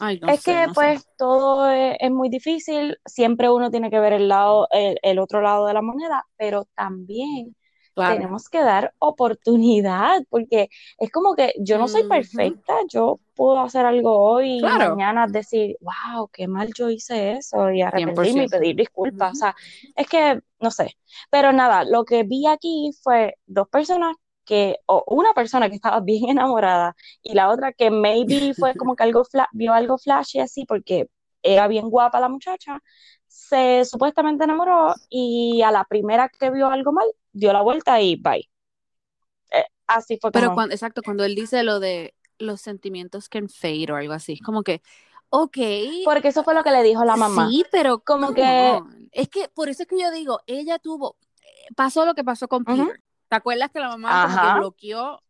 es 0.00 0.44
que 0.44 0.66
pues 0.72 1.04
todo 1.18 1.68
es, 1.68 2.10
muy 2.10 2.28
difícil, 2.28 2.96
siempre 3.04 3.50
uno 3.50 3.70
tiene 3.70 3.90
que 3.90 4.00
ver 4.00 4.12
el 4.12 4.28
lado, 4.28 4.68
el, 4.70 5.18
otro 5.18 5.42
lado 5.42 5.66
de 5.66 5.74
la 5.74 5.82
moneda, 5.82 6.24
pero 6.36 6.66
también 6.74 7.56
Claro. 7.94 8.14
tenemos 8.14 8.48
que 8.48 8.60
dar 8.60 8.94
oportunidad, 8.98 10.22
porque 10.30 10.68
es 10.98 11.10
como 11.10 11.34
que 11.34 11.52
yo 11.58 11.78
no 11.78 11.88
soy 11.88 12.02
perfecta, 12.08 12.74
yo 12.88 13.18
puedo 13.34 13.58
hacer 13.60 13.84
algo 13.86 14.18
hoy 14.18 14.58
y 14.58 14.60
Claro. 14.60 14.90
mañana 14.96 15.26
decir, 15.26 15.76
wow, 15.80 16.28
qué 16.32 16.46
mal 16.48 16.72
yo 16.74 16.88
hice 16.88 17.32
eso 17.32 17.70
y 17.70 17.82
arrepentirme 17.82 18.44
y 18.44 18.48
100%. 18.48 18.50
pedir 18.50 18.76
disculpas. 18.76 19.32
O 19.32 19.34
sea, 19.34 19.56
es 19.96 20.06
que, 20.06 20.40
no 20.60 20.70
sé. 20.70 20.96
Pero 21.30 21.52
nada, 21.52 21.84
lo 21.84 22.04
que 22.04 22.22
vi 22.22 22.46
aquí 22.46 22.90
fue 23.02 23.34
dos 23.46 23.68
personas 23.68 24.16
que, 24.44 24.78
o 24.86 25.04
una 25.06 25.32
persona 25.32 25.68
que 25.68 25.76
estaba 25.76 26.00
bien 26.04 26.30
enamorada 26.30 26.94
y 27.22 27.34
la 27.34 27.50
otra 27.50 27.72
que 27.72 27.90
maybe 27.90 28.54
fue 28.54 28.74
como 28.76 28.96
que 28.96 29.02
algo 29.04 29.24
vio 29.52 29.72
algo 29.72 29.98
flashy 29.98 30.40
así 30.40 30.64
porque 30.64 31.08
era 31.42 31.68
bien 31.68 31.88
guapa 31.88 32.20
la 32.20 32.28
muchacha, 32.28 32.80
se 33.50 33.84
supuestamente 33.84 34.44
enamoró 34.44 34.94
y 35.10 35.62
a 35.62 35.70
la 35.70 35.84
primera 35.84 36.28
que 36.28 36.50
vio 36.50 36.68
algo 36.68 36.92
mal, 36.92 37.06
dio 37.32 37.52
la 37.52 37.62
vuelta 37.62 38.00
y 38.00 38.16
bye. 38.16 38.48
Eh, 39.50 39.64
así 39.86 40.18
fue 40.20 40.30
Pero 40.32 40.46
como, 40.46 40.54
cuando, 40.54 40.74
exacto, 40.74 41.02
cuando 41.02 41.24
él 41.24 41.34
dice 41.34 41.62
lo 41.62 41.80
de 41.80 42.14
los 42.38 42.60
sentimientos 42.60 43.28
can 43.28 43.48
fade 43.48 43.92
o 43.92 43.96
algo 43.96 44.12
así, 44.14 44.38
como 44.40 44.62
que, 44.62 44.80
ok, 45.28 45.58
porque 46.04 46.28
eso 46.28 46.42
fue 46.44 46.54
lo 46.54 46.62
que 46.62 46.70
le 46.70 46.82
dijo 46.82 47.04
la 47.04 47.16
mamá. 47.16 47.48
sí, 47.50 47.64
pero 47.70 47.98
Como 48.00 48.28
come 48.28 48.34
que-. 48.34 48.82
Es 49.12 49.28
que 49.28 49.48
por 49.48 49.68
eso 49.68 49.82
es 49.82 49.88
que 49.88 50.00
yo 50.00 50.10
digo, 50.10 50.40
ella 50.46 50.78
tuvo, 50.78 51.16
pasó 51.76 52.06
lo 52.06 52.14
que 52.14 52.24
pasó 52.24 52.48
con. 52.48 52.64
Peter. 52.64 53.02
¿Te 53.28 53.36
acuerdas 53.36 53.70
que 53.70 53.80
la 53.80 53.88
mamá 53.88 54.20
como 54.22 54.38
que 54.40 54.58
bloqueó? 54.58 55.22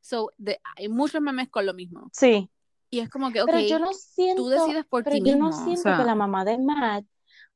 So, 0.00 0.30
de- 0.38 0.60
hay 0.76 0.88
muchos 0.88 1.20
memes 1.20 1.48
con 1.48 1.66
lo 1.66 1.74
mismo. 1.74 2.10
Sí, 2.12 2.48
Y 2.90 3.00
es 3.00 3.10
como 3.10 3.30
que, 3.30 3.42
ok, 3.42 3.46
pero 3.50 3.60
yo 3.60 3.78
no 3.78 3.92
siento, 3.92 4.42
tú 4.44 4.48
decides 4.48 4.84
por 4.86 5.04
pero 5.04 5.16
ti 5.16 5.22
yo 5.24 5.36
no 5.36 5.48
o 5.48 5.52
siento 5.52 5.82
sea, 5.82 5.96
que 5.98 6.04
la 6.04 6.14
mamá 6.14 6.44
de 6.44 6.58
Matt 6.58 7.04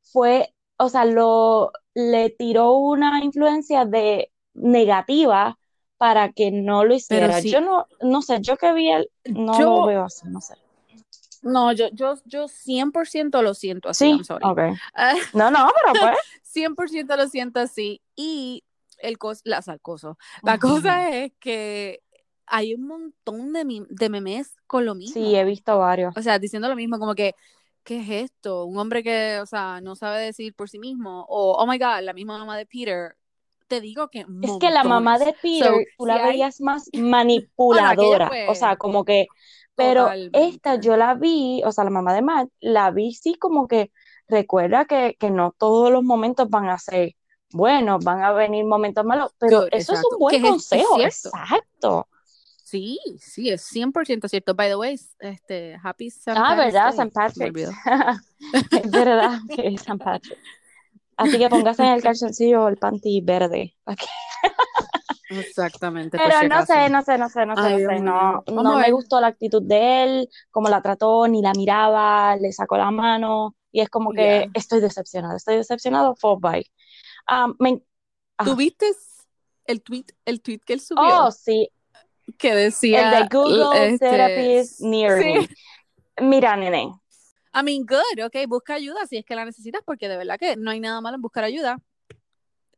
fue, 0.03 0.55
o 0.77 0.89
sea, 0.89 1.05
lo 1.05 1.73
le 1.95 2.31
tiró 2.31 2.73
una 2.75 3.23
influencia 3.25 3.85
de 3.85 4.31
negativa 4.55 5.59
para 5.97 6.33
que 6.33 6.51
no 6.51 6.85
lo 6.85 6.95
hiciera. 6.95 7.41
sí. 7.41 7.51
Yo 7.51 7.61
no, 7.61 7.87
no 8.01 8.23
sé, 8.23 8.41
yo 8.41 8.57
que 8.57 8.73
vi 8.73 8.91
él, 8.91 9.09
no 9.25 9.59
Yo- 9.59 9.81
lo 9.81 9.87
veo 9.87 10.05
así, 10.05 10.27
no 10.29 10.41
sé. 10.41 10.55
no, 11.43 11.73
yo, 11.73 11.89
yo, 11.93 12.15
yo 12.25 12.47
100% 12.49 13.43
lo 13.43 13.55
siento 13.55 13.89
así, 13.89 14.05
Sí, 14.07 14.11
I'm 14.11 14.25
sorry. 14.25 14.45
No, 15.35 15.51
no, 15.51 15.69
pero 15.83 16.01
pues. 16.01 16.19
100% 16.43 17.17
lo 17.17 17.27
siento 17.29 17.61
así. 17.61 18.03
Y 18.15 18.65
el 18.99 19.19
cos, 19.19 19.41
la, 19.45 19.59
o 19.59 19.63
sea, 19.63 19.75
el 19.75 19.81
coso. 19.81 20.19
La 20.43 20.59
cosa 20.59 21.09
es 21.09 21.33
que 21.41 22.02
hay 22.47 22.75
un 22.75 22.87
montón 22.87 23.53
de, 23.53 23.85
de 23.89 24.09
memes 24.09 24.55
con 24.67 24.85
lo 24.85 24.95
mismo. 24.95 25.15
Sí, 25.15 25.35
he 25.35 25.45
visto 25.45 25.79
varios. 25.79 26.17
O 26.17 26.23
sea, 26.23 26.39
diciendo 26.39 26.69
lo 26.69 26.77
mismo, 26.77 26.99
como 26.99 27.15
que, 27.15 27.35
¿qué 27.85 28.01
es 28.01 28.31
esto? 28.31 28.65
Un 28.65 28.79
hombre 28.79 29.03
que, 29.03 29.39
o 29.41 29.47
sea, 29.47 29.81
no 29.81 29.97
sabe 29.97 30.21
decir 30.21 30.55
por 30.55 30.69
sí 30.69 30.79
mismo. 30.79 31.25
O, 31.29 31.53
oh 31.53 31.67
my 31.67 31.79
God, 31.79 32.01
la 32.03 32.13
misma 32.13 32.39
mamá 32.39 32.57
de 32.57 32.67
Peter. 32.67 33.17
Te 33.69 33.81
digo 33.81 34.09
que 34.09 34.27
Es 34.43 34.53
que 34.61 34.71
la 34.71 34.85
mamá 34.85 35.19
de 35.19 35.35
Peter, 35.41 35.73
So, 35.73 35.79
tú 35.97 36.07
la 36.07 36.17
si 36.17 36.21
hay- 36.21 36.31
veías 36.33 36.61
más 36.61 36.91
manipuladora, 36.93 38.31
o 38.49 38.55
sea, 38.55 38.77
como 38.77 39.05
que, 39.05 39.27
pero 39.75 40.03
Totalmente. 40.05 40.49
esta 40.49 40.75
yo 40.77 40.97
la 40.97 41.15
vi, 41.15 41.63
o 41.65 41.73
sea, 41.73 41.85
la 41.85 41.91
mamá 41.91 42.13
de 42.15 42.23
Matt, 42.23 42.51
la 42.61 42.91
vi 42.91 43.15
sí 43.15 43.35
como 43.37 43.67
que 43.69 43.91
recuerda 44.29 44.85
que, 44.85 45.17
que 45.19 45.31
no 45.31 45.55
todos 45.57 45.91
los 45.91 46.03
momentos 46.03 46.49
van 46.51 46.69
a 46.69 46.79
ser 46.79 47.15
buenos, 47.51 48.05
van 48.05 48.23
a 48.23 48.33
venir 48.33 48.65
momentos 48.65 49.05
malos, 49.05 49.33
pero 49.39 49.63
Good, 49.63 49.69
eso 49.73 49.93
es 49.95 50.01
un 50.11 50.19
buen 50.19 50.45
es- 50.45 50.51
consejo, 50.51 51.01
exacto. 51.01 52.09
Sí, 52.73 52.99
sí, 53.19 53.51
es 53.51 53.61
100% 53.71 54.29
cierto. 54.29 54.55
By 54.55 54.71
the 54.71 54.77
way, 54.77 54.99
este, 55.19 55.77
Happy 55.85 56.07
St. 56.07 56.33
Ah, 56.35 56.55
¿verdad? 56.57 56.91
San 56.95 57.11
Patrick. 57.11 57.55
Es 58.73 58.91
verdad 58.91 59.41
que 59.55 59.69
es 59.69 59.83
San 59.83 59.99
Patrick. 59.99 60.39
Así 61.19 61.39
que 61.39 61.51
póngase 61.51 61.83
en 61.83 61.91
el 61.91 62.03
calzoncillo 62.03 62.69
el 62.69 62.79
panty 62.79 63.21
verde. 63.21 63.77
que- 63.87 65.39
Exactamente. 65.39 66.17
Pero 66.17 66.49
no 66.49 66.65
sé, 66.65 66.89
no 66.89 67.03
sé, 67.03 67.19
no 67.19 67.29
sé, 67.29 67.45
no 67.45 67.57
sé, 67.57 67.63
Ay, 67.63 67.83
no 67.83 67.91
sé, 67.91 68.01
no, 68.01 68.43
no 68.63 68.79
me 68.79 68.91
gustó 68.91 69.21
la 69.21 69.27
actitud 69.27 69.63
de 69.63 70.05
él, 70.05 70.29
cómo 70.51 70.71
la 70.71 70.81
trató, 70.81 71.29
ni 71.29 71.43
la 71.43 71.53
miraba, 71.53 72.37
le 72.37 72.53
sacó 72.53 72.79
la 72.79 72.91
mano, 72.91 73.55
y 73.71 73.83
es 73.83 73.91
como 73.91 74.13
que 74.13 74.23
Yeah. 74.23 74.51
estoy 74.55 74.81
decepcionado, 74.81 75.37
estoy 75.37 75.57
decepcionado, 75.57 76.17
fue 76.17 76.37
bye. 76.41 76.67
Ah, 77.27 77.49
me- 77.59 77.83
ah. 78.39 78.45
¿Tuviste 78.47 78.87
el 79.67 79.83
tweet, 79.83 80.07
el 80.25 80.41
tweet 80.41 80.61
que 80.65 80.73
él 80.73 80.81
subió? 80.81 81.27
Oh, 81.27 81.31
sí, 81.31 81.69
que 82.39 82.55
decía 82.55 83.13
el 83.13 83.29
de 83.29 83.37
Google 83.37 83.87
este, 83.87 84.11
Therapist 84.11 84.81
Near 84.81 85.23
sí. 85.23 85.49
Me. 86.19 86.29
Mira, 86.29 86.57
nene, 86.57 86.93
I 87.55 87.63
mean, 87.63 87.85
good, 87.85 88.25
ok, 88.25 88.49
busca 88.49 88.75
ayuda 88.75 89.07
si 89.07 89.19
es 89.19 89.25
que 89.25 89.35
la 89.35 89.45
necesitas, 89.45 89.83
porque 89.85 90.09
de 90.09 90.17
verdad 90.17 90.39
que 90.39 90.57
no 90.57 90.71
hay 90.71 90.81
nada 90.81 91.01
malo 91.01 91.17
en 91.17 91.23
buscar 91.23 91.45
ayuda. 91.45 91.79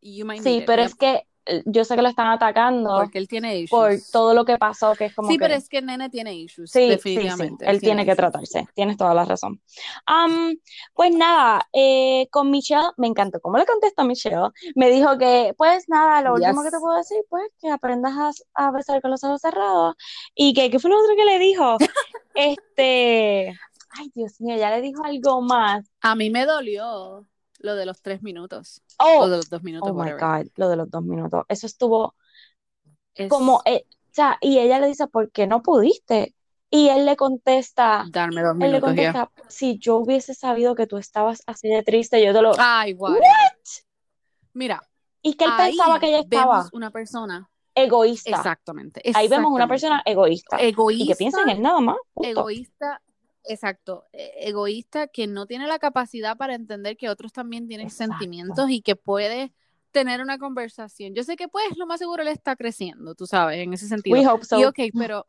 You 0.01 0.27
might 0.27 0.43
sí, 0.43 0.63
pero 0.67 0.83
es 0.83 0.95
que 0.95 1.27
yo 1.67 1.85
sé 1.85 1.97
que 1.97 2.03
lo 2.03 2.09
están 2.09 2.29
atacando 2.29 2.97
porque 2.97 3.19
él 3.19 3.29
tiene 3.29 3.59
issues. 3.59 3.71
por 3.71 3.93
todo 4.13 4.35
lo 4.35 4.45
que 4.45 4.57
pasó, 4.59 4.95
que 4.95 5.07
es 5.07 5.15
como 5.15 5.29
sí, 5.29 5.39
que... 5.39 5.41
pero 5.41 5.55
es 5.55 5.69
que 5.69 5.79
el 5.79 5.87
nene 5.87 6.09
tiene 6.11 6.35
issues, 6.35 6.71
Sí, 6.71 6.81
sí, 6.81 6.85
sí, 6.87 6.89
definitivamente. 6.91 7.67
él 7.71 7.81
tiene 7.81 8.05
que 8.05 8.13
issues. 8.13 8.17
tratarse, 8.17 8.67
tienes 8.75 8.97
toda 8.97 9.15
la 9.15 9.25
razón. 9.25 9.61
Am, 10.07 10.57
pues 10.95 11.13
nada, 11.15 11.69
eh, 11.73 12.29
con 12.31 12.51
Michelle, 12.51 12.89
me 12.97 13.07
encantó 13.09 13.41
cómo 13.41 13.59
le 13.59 13.67
contestó 13.67 14.03
a 14.03 14.05
Michelle. 14.07 14.49
Me 14.75 14.91
dijo 14.91 15.19
que, 15.19 15.55
pues 15.57 15.85
nada, 15.89 16.23
lo 16.23 16.35
último 16.35 16.63
que 16.63 16.71
te 16.71 16.77
Yes. 16.77 16.81
puedo 16.83 16.97
decir, 16.97 17.19
pues 17.29 17.45
que 17.61 17.71
aprendas 17.71 18.15
a, 18.55 18.67
a 18.67 18.71
besar 18.73 19.01
con 19.03 19.11
los 19.11 19.23
ojos 19.25 19.41
cerrados. 19.41 19.95
Y 20.35 20.55
que, 20.55 20.71
¿qué 20.71 20.79
fue 20.79 20.91
lo 20.91 20.99
otro 21.01 21.15
que 21.17 21.25
le 21.25 21.39
dijo? 21.39 21.77
Este, 22.37 23.57
ay, 23.91 24.11
Dios 24.15 24.41
mío, 24.41 24.57
ya 24.57 24.71
le 24.71 24.81
dijo 24.81 25.05
algo 25.05 25.41
más. 25.41 25.87
A 26.01 26.15
mí 26.17 26.31
me 26.31 26.47
dolió 26.47 27.27
lo 27.65 27.75
de 27.77 27.87
los 27.87 28.03
tres 28.03 28.23
minutos, 28.23 28.83
Oh, 28.99 29.21
o 29.23 29.29
de 29.29 29.39
los 29.39 29.49
dos 29.49 29.63
minutos, 29.63 29.91
oh 29.91 29.95
my. 29.95 30.13
God, 30.13 30.49
lo 30.57 30.69
de 30.69 30.77
los 30.77 30.91
dos 30.91 31.03
minutos. 31.03 31.45
Eso 31.49 31.67
estuvo 31.67 32.15
Es 33.15 33.29
como, 33.31 33.63
eh, 33.65 33.85
o 33.89 34.15
sea, 34.15 34.37
y 34.41 34.59
ella 34.59 34.79
le 34.81 34.89
dice, 34.89 35.07
¿por 35.07 35.31
qué 35.31 35.47
no 35.47 35.63
pudiste? 35.63 36.35
Y 36.71 36.89
él 36.89 37.07
le 37.07 37.17
contesta. 37.17 38.05
darme 38.11 38.43
dos 38.43 38.53
Él 38.55 38.59
le 38.73 38.81
minutos, 38.81 38.95
ya. 38.97 39.13
contesta, 39.13 39.31
si 39.49 39.79
yo 39.79 39.97
hubiese 39.97 40.35
sabido 40.35 40.75
que 40.75 40.87
tú 40.87 40.99
estabas 40.99 41.43
así 41.47 41.69
de 41.69 41.83
triste, 41.83 42.25
yo 42.25 42.33
te 42.33 42.43
lo... 42.43 42.53
Ay, 42.59 42.93
whatever. 42.95 43.23
Mira, 44.53 44.83
Y 45.23 45.35
que 45.35 45.45
él 45.45 45.51
ahí 45.55 45.71
pensaba 45.77 45.99
que 46.01 46.09
ella 46.09 46.21
estaba 46.21 46.57
vemos 46.59 46.73
una 46.73 46.91
persona, 46.91 47.49
egoísta. 47.75 48.31
exactamente, 48.31 49.01
Ahí 49.15 49.29
vemos 49.29 49.53
una 49.53 49.65
exactamente. 49.65 49.69
persona 49.69 50.03
egoísta. 50.05 50.57
egoísta, 50.59 51.05
Y 51.05 51.07
que 51.09 51.17
piensa 51.17 51.43
en 51.43 51.49
él 51.51 51.63
nada 51.63 51.81
más. 51.81 51.97
punto. 52.13 52.29
egoísta, 52.29 53.01
exacto, 53.45 54.07
e- 54.13 54.33
egoísta 54.49 55.07
que 55.09 55.27
no 55.27 55.47
tiene 55.47 55.67
la 55.67 55.79
capacidad 55.79 56.37
para 56.37 56.55
entender 56.55 56.97
que 56.97 57.09
otros 57.09 57.33
también 57.33 57.69
tienen 57.69 57.87
Exacto. 57.87 58.13
sentimientos 58.15 58.71
y 58.71 58.81
que 58.83 58.97
puede 58.97 59.53
tener 59.91 60.21
una 60.21 60.39
conversación. 60.39 61.15
Yo 61.15 61.23
sé 61.23 61.37
que 61.37 61.49
pues 61.49 61.77
lo 61.77 61.87
más 61.87 61.99
seguro 62.01 62.23
él 62.23 62.29
está 62.29 62.57
creciendo, 62.57 63.15
tú 63.15 63.27
sabes, 63.27 63.59
en 63.61 63.73
ese 63.73 63.87
sentido. 63.87 64.17
We 64.17 64.27
hope 64.27 64.45
so. 64.45 64.59
Y 64.59 64.65
ok, 64.65 64.79
pero 64.99 65.27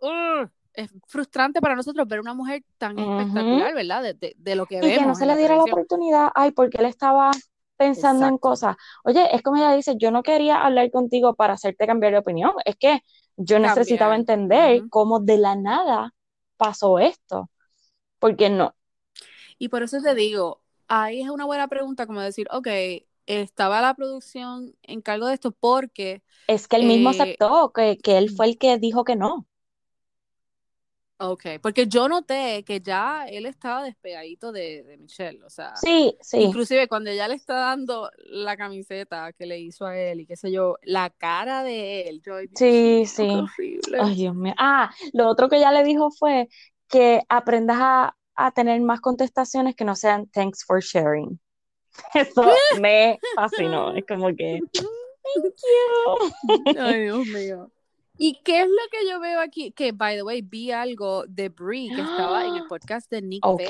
ugh, 0.00 0.48
es 0.74 0.90
frustrante 1.06 1.60
para 1.60 1.74
nosotros 1.74 2.06
ver 2.06 2.20
una 2.20 2.34
mujer 2.34 2.62
tan 2.78 2.98
Ujú. 2.98 3.10
espectacular, 3.20 3.74
¿verdad? 3.74 4.02
De, 4.02 4.14
de- 4.14 4.34
de 4.36 4.54
lo 4.56 4.66
que 4.66 4.76
Y 4.76 4.80
vemos. 4.80 4.98
que 4.98 5.06
no 5.06 5.14
se 5.14 5.22
en 5.24 5.28
le 5.28 5.34
la 5.34 5.38
diera 5.38 5.54
la 5.56 5.62
televisión. 5.64 5.80
oportunidad, 5.80 6.28
ay, 6.34 6.50
porque 6.52 6.78
él 6.78 6.86
estaba 6.86 7.30
pensando 7.76 8.26
en 8.26 8.34
Exacto. 8.34 8.48
cosas. 8.48 8.76
Oye, 9.04 9.26
es 9.34 9.42
como 9.42 9.56
ella 9.56 9.72
dice, 9.74 9.96
yo 9.96 10.10
no 10.10 10.22
quería 10.22 10.64
hablar 10.64 10.90
contigo 10.90 11.34
para 11.34 11.54
hacerte 11.54 11.86
cambiar 11.86 12.12
de 12.12 12.18
opinión, 12.18 12.52
es 12.64 12.76
que 12.76 13.00
yo 13.36 13.58
necesitaba 13.58 14.14
Cambiar. 14.14 14.20
entender 14.38 14.80
Ujú. 14.82 14.88
cómo 14.90 15.20
de 15.20 15.38
la 15.38 15.56
nada 15.56 16.14
pasó 16.64 16.98
esto. 16.98 17.50
Porque 18.20 18.50
no, 18.50 18.74
Y 19.58 19.68
por 19.68 19.82
eso 19.82 20.00
te 20.02 20.14
digo, 20.14 20.62
ahí 20.88 21.22
es 21.22 21.28
una 21.30 21.44
buena 21.46 21.68
pregunta 21.68 22.06
como 22.06 22.20
decir, 22.20 22.46
ok, 22.50 22.68
estaba 23.26 23.80
la 23.80 23.94
producción 23.94 24.74
en 24.82 25.00
cargo 25.02 25.26
de 25.26 25.34
esto 25.34 25.52
porque, 25.52 26.22
es 26.46 26.68
que 26.68 26.76
él 26.76 26.84
mismo 26.84 27.10
Eh, 27.10 27.10
aceptó 27.10 27.70
que, 27.74 27.98
que 27.98 28.16
él 28.18 28.30
fue 28.30 28.46
el 28.46 28.56
que 28.58 28.78
dijo 28.78 29.04
que 29.04 29.14
no. 29.16 29.46
Ok, 31.30 31.44
porque 31.62 31.86
yo 31.86 32.08
noté 32.08 32.64
que 32.64 32.80
ya 32.80 33.26
él 33.26 33.46
estaba 33.46 33.82
despegadito 33.84 34.52
de, 34.52 34.82
de 34.82 34.96
Michelle, 34.98 35.42
o 35.44 35.50
sea, 35.50 35.74
Sí, 35.76 36.16
sí. 36.20 36.40
inclusive 36.40 36.88
cuando 36.88 37.10
ella 37.10 37.28
le 37.28 37.34
está 37.34 37.54
dando 37.54 38.10
la 38.26 38.56
camiseta 38.56 39.32
que 39.32 39.46
le 39.46 39.58
hizo 39.58 39.86
a 39.86 39.96
él 39.98 40.20
y 40.20 40.26
qué 40.26 40.36
sé 40.36 40.52
yo, 40.52 40.76
la 40.82 41.10
cara 41.10 41.62
de 41.62 42.08
él, 42.08 42.22
yo, 42.24 42.34
Sí, 42.54 43.04
sí. 43.06 43.28
horrible. 43.30 43.98
Ay, 44.00 44.14
Dios 44.14 44.34
mío. 44.34 44.54
Ah, 44.58 44.90
lo 45.12 45.28
otro 45.28 45.48
que 45.48 45.56
ella 45.56 45.72
le 45.72 45.84
dijo 45.84 46.10
fue 46.10 46.48
que 46.88 47.22
aprendas 47.28 47.78
a, 47.80 48.16
a 48.34 48.50
tener 48.52 48.80
más 48.80 49.00
contestaciones 49.00 49.74
que 49.74 49.84
no 49.84 49.94
sean 49.96 50.26
thanks 50.28 50.64
for 50.64 50.80
sharing. 50.80 51.40
Eso 52.14 52.44
me 52.80 53.18
fascinó. 53.34 53.94
Es 53.94 54.04
como 54.06 54.28
que, 54.34 54.60
thank 54.72 55.54
you. 55.54 56.78
Ay, 56.78 57.02
Dios 57.04 57.26
mío. 57.26 57.70
¿Y 58.16 58.40
qué 58.42 58.62
es 58.62 58.68
lo 58.68 58.74
que 58.90 59.08
yo 59.10 59.20
veo 59.20 59.40
aquí? 59.40 59.72
Que, 59.72 59.92
by 59.92 60.16
the 60.16 60.22
way, 60.22 60.42
vi 60.42 60.70
algo 60.70 61.24
de 61.26 61.48
Brie 61.48 61.92
que 61.92 62.02
estaba 62.02 62.46
en 62.46 62.56
el 62.56 62.62
podcast 62.68 63.10
de 63.10 63.22
Nick 63.22 63.44
Ok, 63.44 63.60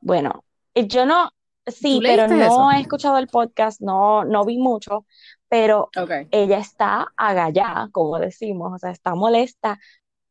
bueno, 0.00 0.44
eh, 0.74 0.86
yo 0.88 1.06
no, 1.06 1.30
sí, 1.66 1.98
¿Tú 2.00 2.02
pero 2.06 2.28
no 2.28 2.44
eso? 2.44 2.70
he 2.72 2.80
escuchado 2.80 3.18
el 3.18 3.28
podcast, 3.28 3.80
no, 3.80 4.24
no 4.24 4.44
vi 4.44 4.58
mucho, 4.58 5.06
pero 5.48 5.88
ella 6.30 6.58
está 6.58 7.12
agallada, 7.16 7.88
como 7.92 8.18
decimos, 8.18 8.72
o 8.74 8.78
sea, 8.78 8.90
está 8.90 9.14
molesta 9.14 9.78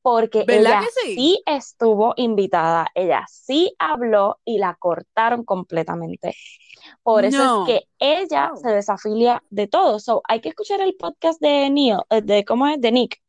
porque 0.02 0.43
¿Verdad 0.45 0.82
ella 0.82 0.82
sí? 1.04 1.15
sí 1.15 1.43
estuvo 1.45 2.13
invitada, 2.17 2.88
ella 2.93 3.26
sí 3.30 3.73
habló 3.80 4.39
y 4.45 4.60
la 4.60 4.76
cortaron 4.76 5.45
completamente. 5.45 6.36
Por 7.04 7.26
eso 7.26 7.38
No. 7.38 7.65
es 7.67 7.73
que 7.82 7.88
ella 7.99 8.52
se 8.56 8.69
desafilia 8.69 9.43
de 9.49 9.67
todo. 9.67 9.99
So, 9.99 10.21
hay 10.28 10.41
que 10.41 10.49
escuchar 10.49 10.82
el 10.82 10.95
podcast 10.95 11.39
de 11.41 11.69
Neil, 11.69 11.97
eh, 12.10 12.21
de 12.21 12.45
cómo 12.45 12.67
es, 12.67 12.80
de 12.82 12.91
Nick, 12.91 13.21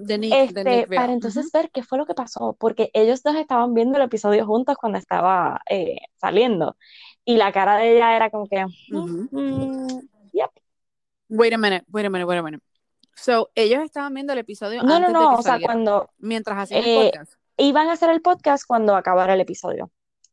de 0.00 0.18
Nick, 0.18 0.32
este, 0.34 0.64
de 0.64 0.76
Nick 0.76 0.94
para 0.94 1.12
entonces 1.12 1.50
ver 1.52 1.70
qué 1.72 1.82
fue 1.82 1.98
lo 1.98 2.06
que 2.06 2.14
pasó, 2.14 2.56
porque 2.58 2.90
ellos 2.94 3.22
dos 3.22 3.36
estaban 3.36 3.74
viendo 3.74 3.96
el 3.98 4.04
episodio 4.04 4.46
juntos 4.46 4.76
cuando 4.80 4.98
estaba 4.98 5.60
eh, 5.68 5.96
saliendo. 6.16 6.76
Y 7.24 7.36
la 7.36 7.52
cara 7.52 7.76
de 7.78 7.96
ella 7.96 8.16
era 8.16 8.30
como 8.30 8.46
que, 8.48 8.64
mm, 8.88 8.96
Ujú. 8.96 9.28
mm, 9.32 10.00
yep. 10.32 10.50
Wait 11.28 11.52
a 11.54 11.58
minute, 11.58 11.84
wait 11.90 12.06
a 12.06 12.10
minute, 12.10 12.26
wait 12.28 12.38
a 12.38 12.42
minute. 12.42 12.64
So, 13.16 13.50
ellos 13.54 13.82
estaban 13.84 14.12
viendo 14.12 14.32
el 14.32 14.40
episodio 14.40 14.82
No, 14.82 14.98
no, 15.00 15.06
antes 15.06 15.08
de 15.08 15.12
no, 15.12 15.28
que 15.30 15.34
o 15.36 15.42
sea, 15.42 15.52
saliera, 15.52 15.72
cuando 15.72 16.10
mientras 16.18 16.58
hacían 16.58 16.82
eh, 16.84 17.06
el 17.06 17.10
podcast. 17.12 17.32
iban 17.56 17.88
a 17.88 17.92
hacer 17.92 18.10
el 18.10 18.20
podcast 18.22 18.64
cuando 18.66 18.96
acabara 18.96 19.34
el 19.34 19.40
episodio. 19.40 19.90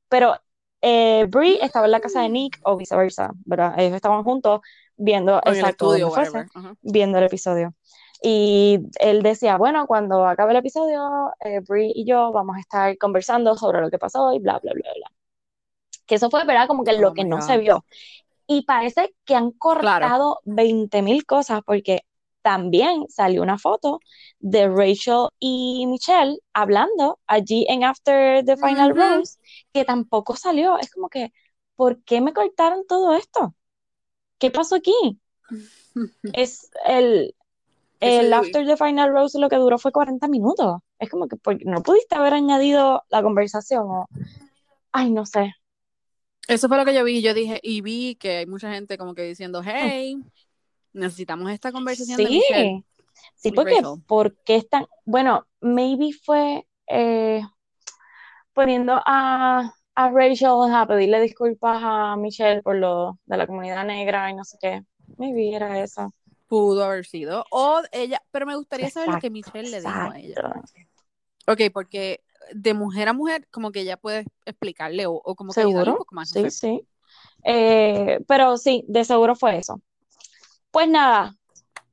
Pero 0.09 0.35
eh, 0.81 1.25
Brie 1.29 1.63
estaba 1.63 1.85
en 1.85 1.91
la 1.91 1.99
casa 1.99 2.21
de 2.21 2.29
Nick 2.29 2.59
o 2.63 2.75
viceversa, 2.77 3.31
¿verdad? 3.45 3.75
Ellos 3.79 3.95
estaban 3.95 4.23
juntos 4.23 4.61
viendo, 4.97 5.37
O 5.37 5.41
en 5.45 5.53
el 5.53 5.59
exacto, 5.59 5.93
estudio, 5.93 6.09
fuese, 6.09 6.31
whatever. 6.31 6.49
Ajá. 6.55 6.75
viendo 6.81 7.17
el 7.19 7.23
episodio. 7.25 7.75
Y 8.21 8.79
él 8.99 9.23
decía, 9.23 9.57
bueno, 9.57 9.87
cuando 9.87 10.25
acabe 10.27 10.51
el 10.51 10.57
episodio, 10.57 11.31
eh, 11.39 11.59
Brie 11.61 11.91
y 11.95 12.05
yo 12.05 12.31
vamos 12.31 12.57
a 12.57 12.59
estar 12.59 12.97
conversando 12.97 13.57
sobre 13.57 13.81
lo 13.81 13.89
que 13.89 13.97
pasó 13.99 14.31
y 14.33 14.39
bla, 14.39 14.59
bla, 14.59 14.73
bla, 14.73 14.83
bla. 14.95 15.11
Que 16.05 16.15
eso 16.15 16.29
fue, 16.29 16.45
¿verdad? 16.45 16.67
Como 16.67 16.83
que 16.83 16.93
lo 16.93 17.09
Oh 17.09 17.13
que 17.13 17.23
my 17.23 17.29
no 17.29 17.41
se 17.41 17.57
vio. 17.57 17.85
Y 18.47 18.63
parece 18.65 19.15
que 19.25 19.35
han 19.35 19.51
cortado 19.51 20.39
20 20.45 21.01
mil 21.01 21.25
cosas 21.25 21.61
porque 21.65 22.01
también 22.41 23.05
salió 23.09 23.41
una 23.43 23.57
foto 23.57 23.99
de 24.39 24.67
Rachel 24.67 25.29
y 25.39 25.85
Michelle 25.87 26.39
hablando 26.53 27.19
allí 27.27 27.65
en 27.69 27.83
After 27.83 28.43
the 28.45 28.57
Final 28.57 28.91
Ujú. 28.91 28.99
Rose, 28.99 29.37
que 29.73 29.85
tampoco 29.85 30.35
salió. 30.35 30.77
Es 30.79 30.91
como 30.91 31.09
que, 31.09 31.31
¿por 31.75 32.03
qué 32.03 32.21
me 32.21 32.33
cortaron 32.33 32.85
todo 32.87 33.13
esto? 33.15 33.55
¿Qué 34.39 34.51
pasó 34.51 34.75
aquí? 34.75 34.93
Es 36.33 36.69
el, 36.85 37.35
el. 38.01 38.33
After 38.33 38.65
the 38.65 38.77
Final 38.77 39.11
Rose 39.11 39.39
lo 39.39 39.49
que 39.49 39.55
duró 39.55 39.77
fue 39.77 39.91
40 39.91 40.27
minutos. 40.27 40.81
Es 40.99 41.09
como 41.09 41.27
que 41.27 41.37
¿por 41.37 41.57
qué 41.57 41.65
no 41.65 41.81
pudiste 41.81 42.15
haber 42.15 42.33
añadido 42.33 43.03
la 43.09 43.23
conversación 43.23 43.85
o, 43.87 44.09
ay, 44.91 45.11
no 45.11 45.25
sé. 45.25 45.53
Eso 46.47 46.67
fue 46.67 46.77
lo 46.77 46.85
que 46.85 46.93
yo 46.93 47.03
vi. 47.03 47.21
Yo 47.21 47.33
dije, 47.33 47.59
y 47.63 47.81
vi 47.81 48.15
que 48.15 48.37
hay 48.37 48.45
mucha 48.45 48.73
gente 48.73 48.97
como 48.97 49.13
que 49.13 49.23
diciendo, 49.23 49.61
hey, 49.63 50.17
necesitamos 50.93 51.51
esta 51.51 51.71
conversación 51.71 52.17
de 52.17 52.25
Michelle. 52.25 52.83
Sí, 52.83 52.85
sí, 53.35 53.49
y 53.49 53.51
porque, 53.51 53.75
Rachel. 53.75 54.03
porque 54.07 54.55
están, 54.55 54.85
bueno, 55.05 55.47
maybe 55.61 56.11
fue 56.11 56.67
eh, 56.87 57.41
poniendo 58.53 59.01
a, 59.05 59.73
a 59.95 60.09
Rachel 60.09 60.73
a 60.73 60.85
pedirle 60.87 61.21
disculpas 61.21 61.79
a 61.81 62.15
Michelle 62.17 62.61
por 62.61 62.75
lo 62.75 63.19
de 63.25 63.37
la 63.37 63.47
comunidad 63.47 63.85
negra 63.85 64.29
y 64.29 64.33
no 64.33 64.43
sé 64.43 64.57
qué. 64.59 64.83
Maybe 65.17 65.55
era 65.55 65.81
eso. 65.81 66.13
Pudo 66.51 66.83
haber 66.83 67.05
sido. 67.05 67.45
O 67.49 67.81
ella, 67.93 68.21
pero 68.29 68.45
me 68.45 68.57
gustaría 68.57 68.89
saber 68.89 69.07
lo 69.07 69.19
que 69.19 69.27
Exacto, 69.27 69.51
Michelle 69.53 69.69
le 69.69 69.79
dijo 69.79 70.11
a 70.11 70.19
ella. 70.19 70.61
Ok, 71.47 71.61
porque 71.73 72.25
de 72.51 72.73
mujer 72.73 73.07
a 73.07 73.13
mujer, 73.13 73.47
como 73.51 73.71
que 73.71 73.79
ella 73.79 73.95
puede 73.95 74.25
explicarle 74.43 75.05
o, 75.05 75.13
o 75.13 75.35
como 75.35 75.53
que 75.53 75.61
ayudarle 75.61 75.91
un 75.91 75.97
poco 75.99 76.13
más. 76.13 76.29
Sí, 76.29 76.51
sí. 76.51 76.85
Eh, 77.45 78.19
pero 78.27 78.57
sí, 78.57 78.83
de 78.89 79.05
seguro 79.05 79.33
fue 79.37 79.59
eso. 79.59 79.79
Pues 80.71 80.89
nada, 80.89 81.37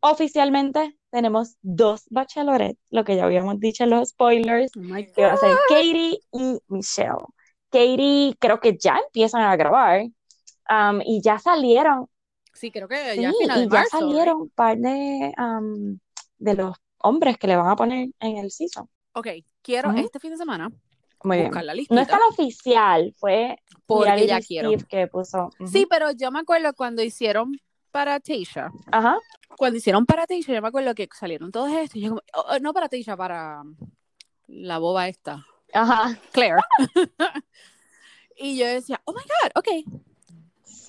oficialmente 0.01 0.99
tenemos 1.11 1.57
dos 1.63 2.07
bachelorettes, 2.11 2.85
lo 2.91 3.05
que 3.05 3.15
ya 3.15 3.27
habíamos 3.27 3.61
dicho 3.61 3.85
en 3.85 3.91
los 3.91 4.09
spoilers, 4.09 4.73
Oh 4.77 4.81
que 5.15 5.25
va 5.25 5.35
a 5.35 5.37
ser. 5.37 5.57
Katie 5.69 6.19
y 6.33 6.59
Michelle. 6.67 7.27
Katie 7.71 8.35
creo 8.41 8.59
que 8.59 8.77
ya 8.77 8.99
empiezan 9.07 9.43
a 9.43 9.55
grabar 9.55 10.03
um, 10.69 11.01
y 11.05 11.23
ya 11.23 11.39
salieron, 11.39 12.09
Sí, 12.59 12.71
creo 12.73 12.89
que 12.89 13.15
sí, 13.15 13.23
ya 13.23 13.31
a 13.31 13.33
final 13.35 13.61
de 13.61 13.67
y 13.67 13.69
ya 13.69 13.75
marzo, 13.79 13.99
right? 13.99 14.09
salieron 14.09 14.41
un 14.43 14.51
par 14.51 14.77
de, 14.79 15.33
um, 15.39 15.99
de 16.39 16.55
los 16.55 16.77
hombres 16.99 17.39
que 17.39 17.47
le 17.47 17.57
van 17.57 17.69
a 17.69 17.77
poner 17.77 18.09
en 18.19 18.37
el 18.39 18.51
season. 18.51 18.89
Ok, 19.13 19.29
quiero 19.63 19.91
Ujú. 19.91 19.99
este 20.01 20.19
fin 20.19 20.33
de 20.33 20.37
semana 20.37 20.69
Muy 21.23 21.37
bien. 21.37 21.49
buscar 21.51 21.65
la 21.65 21.73
No 21.73 21.79
listita. 21.79 22.03
está 22.03 22.19
la 22.19 22.27
oficial, 22.27 23.15
fue 23.19 23.59
Porque 23.87 24.27
ya 24.27 24.41
quiero. 24.41 24.71
Que 24.89 25.07
puso. 25.07 25.51
Sí, 25.67 25.87
pero 25.89 26.11
yo 26.11 26.31
me 26.33 26.41
acuerdo 26.41 26.73
cuando 26.75 27.03
hicieron 27.03 27.53
para 27.93 28.19
Tasha. 28.21 28.71
Ajá. 28.91 29.17
Cuando 29.57 29.79
hicieron 29.79 30.05
para 30.05 30.27
Tasha, 30.27 30.53
yo 30.53 30.61
me 30.63 30.69
acuerdo 30.69 30.95
que 30.95 31.09
salieron 31.17 31.51
todos 31.53 31.71
estos. 31.71 31.97
y 31.97 32.01
yo 32.03 32.09
como, 32.11 32.23
oh, 32.35 32.45
oh, 32.55 32.59
no 32.59 32.73
para 32.73 32.89
Tasha, 32.89 33.17
para 33.17 33.63
la 34.49 34.79
boba 34.79 35.07
esta, 35.09 35.45
Ajá. 35.73 36.19
Claire. 36.33 36.57
y 38.37 38.57
yo 38.59 38.67
decía, 38.67 39.01
oh 39.05 39.13
my 39.13 39.21
God, 39.23 39.51
ok, 39.55 39.69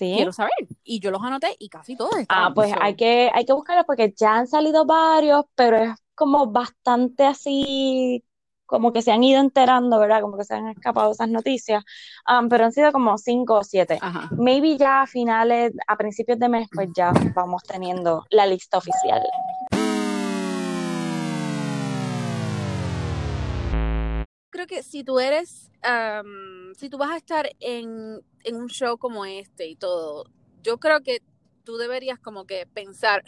Sí. 0.00 0.14
quiero 0.16 0.32
saber. 0.32 0.50
Y 0.82 0.98
yo 1.00 1.10
los 1.10 1.22
anoté 1.22 1.54
y 1.58 1.68
casi 1.68 1.94
todos 1.94 2.14
Ah, 2.16 2.20
estaban. 2.22 2.54
pues 2.54 2.70
so- 2.70 2.76
hay 2.80 2.96
que, 2.96 3.30
hay 3.34 3.44
que 3.44 3.52
buscarlos 3.52 3.84
porque 3.86 4.14
ya 4.16 4.34
han 4.36 4.46
salido 4.46 4.86
varios, 4.86 5.44
pero 5.54 5.76
es 5.76 5.90
como 6.14 6.46
bastante 6.46 7.24
así, 7.26 8.24
como 8.64 8.92
que 8.94 9.02
se 9.02 9.12
han 9.12 9.22
ido 9.22 9.40
enterando, 9.40 9.98
¿verdad? 9.98 10.22
Como 10.22 10.38
que 10.38 10.44
se 10.44 10.54
han 10.54 10.68
escapado 10.68 11.12
esas 11.12 11.28
noticias. 11.28 11.84
Um, 12.26 12.48
pero 12.48 12.64
han 12.64 12.72
sido 12.72 12.92
como 12.92 13.18
cinco 13.18 13.54
o 13.58 13.62
siete. 13.64 13.98
Ajá. 14.00 14.28
Maybe 14.38 14.78
ya 14.78 15.02
a 15.02 15.06
finales, 15.06 15.72
a 15.86 15.96
principios 15.96 16.38
de 16.38 16.48
mes, 16.48 16.68
pues 16.72 16.88
ya 16.96 17.12
vamos 17.34 17.62
teniendo 17.64 18.24
la 18.30 18.46
lista 18.46 18.78
oficial. 18.78 19.22
Creo 24.50 24.66
que 24.66 24.82
si 24.82 25.04
tú 25.04 25.18
eres, 25.20 25.70
am, 25.82 26.74
si 26.76 26.88
tú 26.90 26.98
vas 26.98 27.10
a 27.10 27.16
estar 27.16 27.48
en, 27.60 28.20
en 28.44 28.56
un 28.56 28.68
show 28.68 28.98
como 28.98 29.24
este 29.24 29.66
y 29.66 29.76
todo, 29.76 30.24
yo 30.62 30.78
creo 30.78 31.02
que 31.02 31.22
tú 31.64 31.76
deberías 31.76 32.18
como 32.18 32.46
que 32.46 32.66
pensar, 32.66 33.24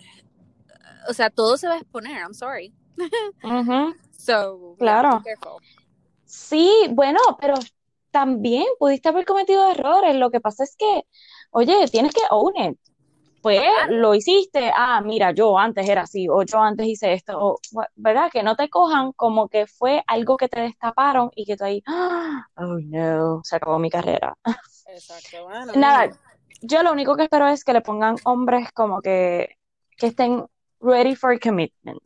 o 1.08 1.12
sea, 1.14 1.30
todo 1.30 1.56
se 1.56 1.68
va 1.68 1.74
a 1.74 1.78
exponer, 1.78 2.18
I'm 2.18 2.34
sorry. 2.34 2.74
Ujú. 3.42 3.94
So, 4.12 4.76
yeah, 4.78 5.00
Claro. 5.00 5.22
Sí, 6.24 6.86
bueno, 6.90 7.20
pero 7.40 7.54
también 8.10 8.64
pudiste 8.78 9.08
haber 9.08 9.24
cometido 9.24 9.70
errores. 9.70 10.14
Lo 10.16 10.30
que 10.30 10.40
pasa 10.40 10.64
es 10.64 10.76
que, 10.76 11.04
oye, 11.50 11.86
tienes 11.90 12.12
que 12.12 12.22
own 12.30 12.56
it. 12.56 12.78
Pues 13.42 13.60
lo 13.88 14.14
hiciste, 14.14 14.70
ah, 14.76 15.00
mira, 15.00 15.32
yo 15.32 15.58
antes 15.58 15.88
era 15.88 16.02
así, 16.02 16.28
o 16.28 16.42
yo 16.44 16.60
antes 16.60 16.86
hice 16.86 17.12
esto, 17.12 17.36
o, 17.38 17.58
¿verdad? 17.96 18.30
Que 18.32 18.44
no 18.44 18.54
te 18.54 18.70
cojan 18.70 19.10
como 19.12 19.48
que 19.48 19.66
fue 19.66 20.04
algo 20.06 20.36
que 20.36 20.48
te 20.48 20.60
destaparon 20.60 21.30
y 21.34 21.44
que 21.44 21.56
tú 21.56 21.64
ahí, 21.64 21.82
ah, 21.88 22.46
oh 22.56 22.78
no, 22.84 23.40
se 23.42 23.56
acabó 23.56 23.80
mi 23.80 23.90
carrera. 23.90 24.38
Exacto, 24.92 25.44
bueno. 25.44 25.72
Nada, 25.74 26.10
yo 26.60 26.82
lo 26.82 26.92
único 26.92 27.16
que 27.16 27.24
espero 27.24 27.48
es 27.48 27.64
que 27.64 27.72
le 27.72 27.80
pongan 27.80 28.16
hombres 28.24 28.70
como 28.72 29.00
que, 29.00 29.56
que 29.96 30.08
estén 30.08 30.44
ready 30.80 31.16
for 31.16 31.38
commitment. 31.40 31.98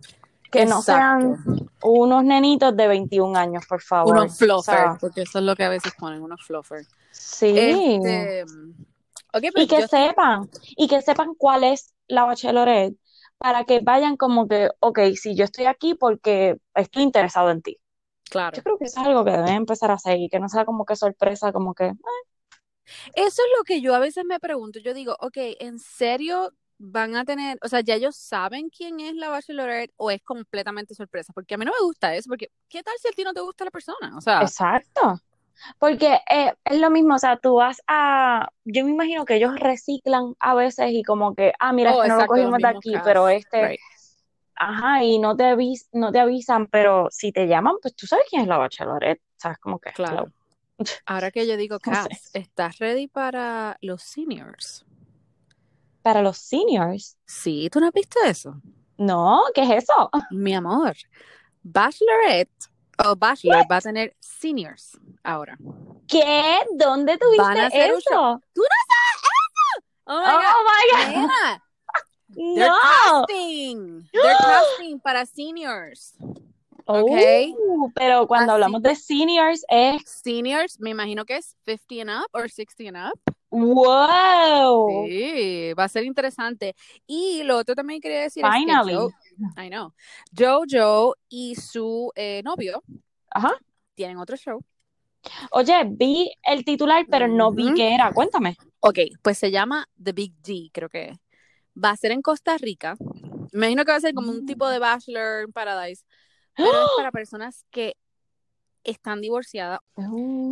Que 0.51 0.65
no 0.65 0.81
sean 0.81 1.37
unos 1.83 2.25
nenitos 2.25 2.77
de 2.77 2.87
21 2.87 3.37
años, 3.37 3.65
por 3.69 3.83
favor. 3.83 4.17
Unos 4.17 4.39
fluffer, 4.39 4.55
O 4.57 4.63
sea, 4.63 4.99
porque 5.01 5.23
eso 5.23 5.41
es 5.41 5.45
lo 5.45 5.57
que 5.57 5.65
a 5.65 5.69
veces 5.69 5.93
ponen, 5.99 6.23
unos 6.23 6.41
fluffer. 6.47 6.87
sí. 7.11 7.53
Este, 7.57 8.45
Y 9.55 9.67
que 9.67 9.81
yo- 9.81 9.89
sepan, 9.89 10.49
y 10.77 10.89
que 10.89 11.03
sepan 11.03 11.35
cuál 11.35 11.65
es 11.65 11.95
la 12.07 12.25
bachelorette, 12.25 12.97
para 13.39 13.65
que 13.65 13.81
vayan 13.81 14.17
como 14.17 14.49
que, 14.49 14.71
ok, 14.81 14.99
sí, 15.15 15.35
yo 15.35 15.45
estoy 15.45 15.67
aquí 15.67 15.95
porque 15.95 16.57
estoy 16.75 17.03
interesado 17.03 17.51
en 17.51 17.63
ti. 17.63 17.79
claro. 18.31 18.57
Yo 18.57 18.63
creo 18.63 18.79
que 18.79 18.85
eso 18.85 19.01
es 19.01 19.07
algo 19.07 19.25
que 19.25 19.33
deben 19.33 19.49
empezar 19.49 19.91
a 19.91 19.99
y 20.17 20.29
que 20.29 20.41
no 20.41 20.49
sea 20.49 20.65
como 20.65 20.85
que 20.85 20.97
sorpresa, 20.97 21.53
como 21.53 21.75
que, 21.75 21.93
Eso 23.15 23.43
es 23.43 23.49
lo 23.59 23.65
que 23.65 23.81
yo 23.81 23.95
a 23.95 23.99
veces 23.99 24.25
me 24.25 24.41
pregunto. 24.41 24.79
Yo 24.81 24.95
digo, 24.95 25.17
ok, 25.21 25.37
¿en 25.61 25.79
serio 25.79 26.53
van 26.79 27.17
a 27.17 27.25
tener, 27.25 27.59
o 27.63 27.69
sea, 27.69 27.81
ya 27.81 27.95
ellos 27.95 28.17
saben 28.17 28.69
quién 28.71 29.01
es 29.01 29.15
la 29.15 29.31
Bachelorette 29.31 29.93
o 29.97 30.11
es 30.11 30.23
completamente 30.23 30.95
sorpresa? 30.95 31.33
Porque 31.33 31.55
a 31.55 31.59
mí 31.59 31.65
no 31.65 31.73
me 31.73 31.85
gusta 31.87 32.15
eso, 32.15 32.29
porque 32.29 32.51
¿qué 32.69 32.83
tal 32.83 32.95
si 33.01 33.09
a 33.09 33.13
ti 33.13 33.25
no 33.25 33.33
te 33.35 33.41
gusta 33.41 33.65
la 33.65 33.71
persona? 33.71 34.17
O 34.17 34.21
sea, 34.21 34.43
exacto. 34.43 35.21
Porque 35.79 36.19
eh, 36.31 36.55
es 36.65 36.81
lo 36.81 36.91
mismo, 36.91 37.15
o 37.15 37.19
sea, 37.19 37.39
tú 37.39 37.57
vas 37.57 37.83
a, 37.89 38.49
yo 38.65 38.85
me 38.85 38.91
imagino 38.93 39.25
que 39.25 39.37
ellos 39.37 39.59
reciclan 39.59 40.35
a 40.41 40.55
veces 40.55 40.91
y 40.93 41.03
como 41.03 41.35
que, 41.35 41.53
ah, 41.59 41.73
mira, 41.73 41.93
Oh, 41.93 42.03
este 42.03 42.09
no 42.09 42.17
lo 42.21 42.27
cogimos 42.27 42.61
de 42.61 42.69
aquí, 42.69 42.95
pero 43.05 43.29
este, 43.29 43.69
right. 43.69 43.81
ajá, 44.57 45.05
y 45.05 45.19
no 45.19 45.37
te 45.37 45.45
avis, 45.45 45.89
no 45.93 46.13
te 46.13 46.21
avisan, 46.21 46.67
pero 46.69 47.09
si 47.11 47.33
te 47.33 47.47
llaman, 47.49 47.77
pues 47.83 47.95
tú 47.97 48.07
sabes 48.07 48.27
quién 48.31 48.43
es 48.43 48.49
la 48.49 48.59
bachelorette, 48.59 49.23
sabes, 49.37 49.59
como 49.59 49.79
que, 49.79 49.91
Claro. 49.93 50.25
hello. 50.25 50.33
Ahora 51.07 51.31
que 51.31 51.47
yo 51.47 51.57
digo, 51.57 51.79
No 51.87 51.95
sé. 51.95 52.09
Cass, 52.09 52.31
¿estás 52.35 52.79
ready 52.79 53.09
para 53.09 53.77
los 53.81 54.03
seniors? 54.03 54.85
Para 56.03 56.23
los 56.23 56.39
seniors, 56.39 57.17
Sí, 57.27 57.69
¿tú 57.71 57.81
no 57.81 57.89
has 57.89 57.93
visto 57.93 58.19
eso? 58.25 58.61
no, 58.99 59.43
¿qué 59.55 59.63
es 59.63 59.85
eso? 59.85 60.11
Mi 60.31 60.55
amor, 60.55 60.95
Bachelorette 61.63 62.71
o 63.05 63.15
Bachelor 63.17 63.71
va 63.71 63.77
a 63.77 63.81
tener 63.81 64.17
seniors 64.21 64.97
ahora. 65.23 65.59
¿Qué? 66.09 66.61
¿Dónde 66.77 67.19
tuviste 67.19 67.43
Van 67.43 67.59
a 67.59 67.67
hacer 67.67 67.93
un 67.93 67.99
eso? 67.99 68.41
Oh 70.07 70.21
my 70.21 70.27
Oh 70.27 70.41
God, 70.41 70.65
my 70.65 70.89
God. 70.93 71.09
nena, 71.11 71.63
they're 72.55 72.71
No. 72.71 73.27
casting, 73.27 74.09
they're 74.13 74.37
casting 74.37 75.01
para 75.01 75.27
seniors. 75.27 76.15
Ok. 76.87 77.11
Oh, 77.59 77.91
pero 77.95 78.27
cuando 78.27 78.53
Así. 78.53 78.55
hablamos 78.55 78.83
de 78.83 78.95
seniors 78.95 79.65
es 79.69 80.03
Seniors, 80.07 80.79
me 80.81 80.91
imagino 80.91 81.25
que 81.25 81.37
es 81.37 81.57
50 81.67 82.03
and 82.03 82.11
up 82.11 82.29
or 82.33 82.49
60 82.49 82.89
and 82.89 82.97
up. 82.97 83.21
wow. 83.51 85.07
Sí, 85.09 85.73
va 85.75 85.85
a 85.85 85.89
ser 85.89 86.05
interesante. 86.05 86.75
Y 87.07 87.43
lo 87.43 87.59
otro 87.59 87.75
también 87.75 88.01
quería 88.01 88.23
decir 88.23 88.45
es 88.45 88.51
que 88.51 88.59
Finally. 88.59 89.09
I 89.59 89.69
know, 89.69 89.93
Jojo 90.37 91.17
y 91.29 91.57
su 91.57 92.11
eh, 92.15 92.41
novio 92.45 92.83
Ajá. 93.31 93.53
tienen 93.95 94.19
otro 94.19 94.37
show. 94.37 94.63
Oye, 95.51 95.75
vi 95.89 96.31
el 96.45 96.65
titular, 96.65 97.05
pero 97.11 97.27
no 97.27 97.51
vi 97.51 97.73
qué 97.75 97.95
era. 97.95 98.13
Cuéntame. 98.13 98.57
Ok, 98.81 98.99
pues 99.23 99.39
se 99.39 99.51
llama 99.51 99.89
The 100.03 100.13
Big 100.13 100.35
D, 100.43 100.71
creo 100.73 100.89
que 100.89 101.09
es. 101.09 101.19
Va 101.83 101.91
a 101.91 101.97
ser 101.97 102.13
en 102.13 102.23
Costa 102.23 102.57
Rica. 102.57 102.97
Me 103.53 103.67
imagino 103.67 103.85
que 103.85 103.91
va 103.91 103.99
a 103.99 104.01
ser 104.01 104.15
como 104.15 104.31
un 104.31 104.47
tipo 104.47 104.69
de 104.69 104.79
Bachelor 104.79 105.45
in 105.47 105.53
Paradise, 105.53 106.05
pero 106.57 106.85
es 106.85 106.91
para 106.97 107.13
personas 107.13 107.65
que 107.71 107.97
están 108.85 109.21
divorciadas. 109.21 109.81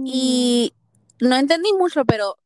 Y 0.04 0.74
no 1.20 1.36
entendí 1.36 1.72
mucho, 1.72 2.04
pero 2.04 2.36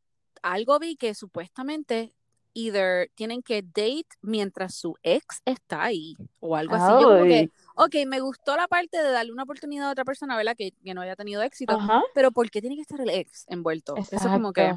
algo 0.42 0.78
vi 0.78 0.96
que 0.96 1.14
supuestamente 1.14 2.14
either 2.54 3.10
tienen 3.14 3.42
que 3.42 3.62
date 3.62 4.08
mientras 4.20 4.74
su 4.74 4.96
ex 5.02 5.42
está 5.44 5.84
ahí 5.84 6.16
o 6.40 6.56
algo 6.56 6.74
así. 6.74 7.02
Yo 7.02 7.08
como 7.08 7.24
que, 7.24 7.50
ok, 7.76 7.94
me 8.06 8.20
gustó 8.20 8.56
la 8.56 8.66
parte 8.66 8.98
de 8.98 9.10
darle 9.10 9.32
una 9.32 9.44
oportunidad 9.44 9.88
a 9.88 9.92
otra 9.92 10.04
persona, 10.04 10.36
¿verdad? 10.36 10.56
Que, 10.56 10.72
que 10.72 10.94
no 10.94 11.00
haya 11.00 11.16
tenido 11.16 11.42
éxito, 11.42 11.74
Ajá. 11.74 12.02
pero 12.14 12.32
¿por 12.32 12.50
qué 12.50 12.60
tiene 12.60 12.76
que 12.76 12.82
estar 12.82 13.00
el 13.00 13.10
ex 13.10 13.44
envuelto? 13.48 13.96
Eso 13.96 14.28
como 14.28 14.52
que... 14.52 14.74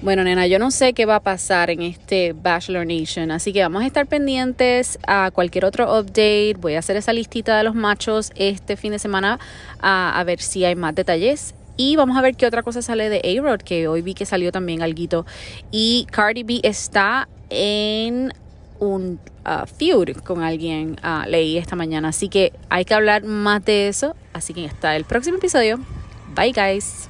Bueno, 0.00 0.22
nena, 0.22 0.46
yo 0.46 0.60
no 0.60 0.70
sé 0.70 0.92
qué 0.92 1.06
va 1.06 1.16
a 1.16 1.20
pasar 1.20 1.70
en 1.70 1.82
este 1.82 2.32
Bachelor 2.32 2.86
Nation, 2.86 3.32
así 3.32 3.52
que 3.52 3.62
vamos 3.62 3.82
a 3.82 3.86
estar 3.86 4.06
pendientes 4.06 4.96
a 5.04 5.32
cualquier 5.32 5.64
otro 5.64 5.86
update. 5.98 6.54
Voy 6.56 6.76
a 6.76 6.78
hacer 6.78 6.96
esa 6.96 7.12
listita 7.12 7.58
de 7.58 7.64
los 7.64 7.74
machos 7.74 8.30
este 8.36 8.76
fin 8.76 8.92
de 8.92 9.00
semana 9.00 9.40
a, 9.80 10.22
ver 10.24 10.40
si 10.40 10.64
hay 10.64 10.76
más 10.76 10.94
detalles. 10.94 11.52
Y 11.76 11.96
vamos 11.96 12.16
a 12.16 12.20
ver 12.20 12.36
qué 12.36 12.46
otra 12.46 12.62
cosa 12.62 12.80
sale 12.80 13.08
de 13.08 13.38
A-Rod, 13.38 13.60
que 13.60 13.88
hoy 13.88 14.02
vi 14.02 14.14
que 14.14 14.24
salió 14.24 14.52
también 14.52 14.82
alguito. 14.82 15.26
Y 15.72 16.06
Cardi 16.12 16.44
B 16.44 16.60
está 16.62 17.28
en 17.50 18.32
un 18.78 19.18
ah, 19.44 19.66
feud 19.66 20.10
con 20.18 20.42
alguien, 20.42 20.96
ah, 21.02 21.24
leí 21.28 21.58
esta 21.58 21.74
mañana. 21.74 22.10
Así 22.10 22.28
que 22.28 22.52
hay 22.68 22.84
que 22.84 22.94
hablar 22.94 23.24
más 23.24 23.64
de 23.64 23.88
eso. 23.88 24.14
Así 24.32 24.54
que 24.54 24.66
hasta 24.66 24.94
el 24.94 25.04
próximo 25.04 25.38
episodio. 25.38 25.80
Bye, 26.36 26.52
guys. 26.52 27.08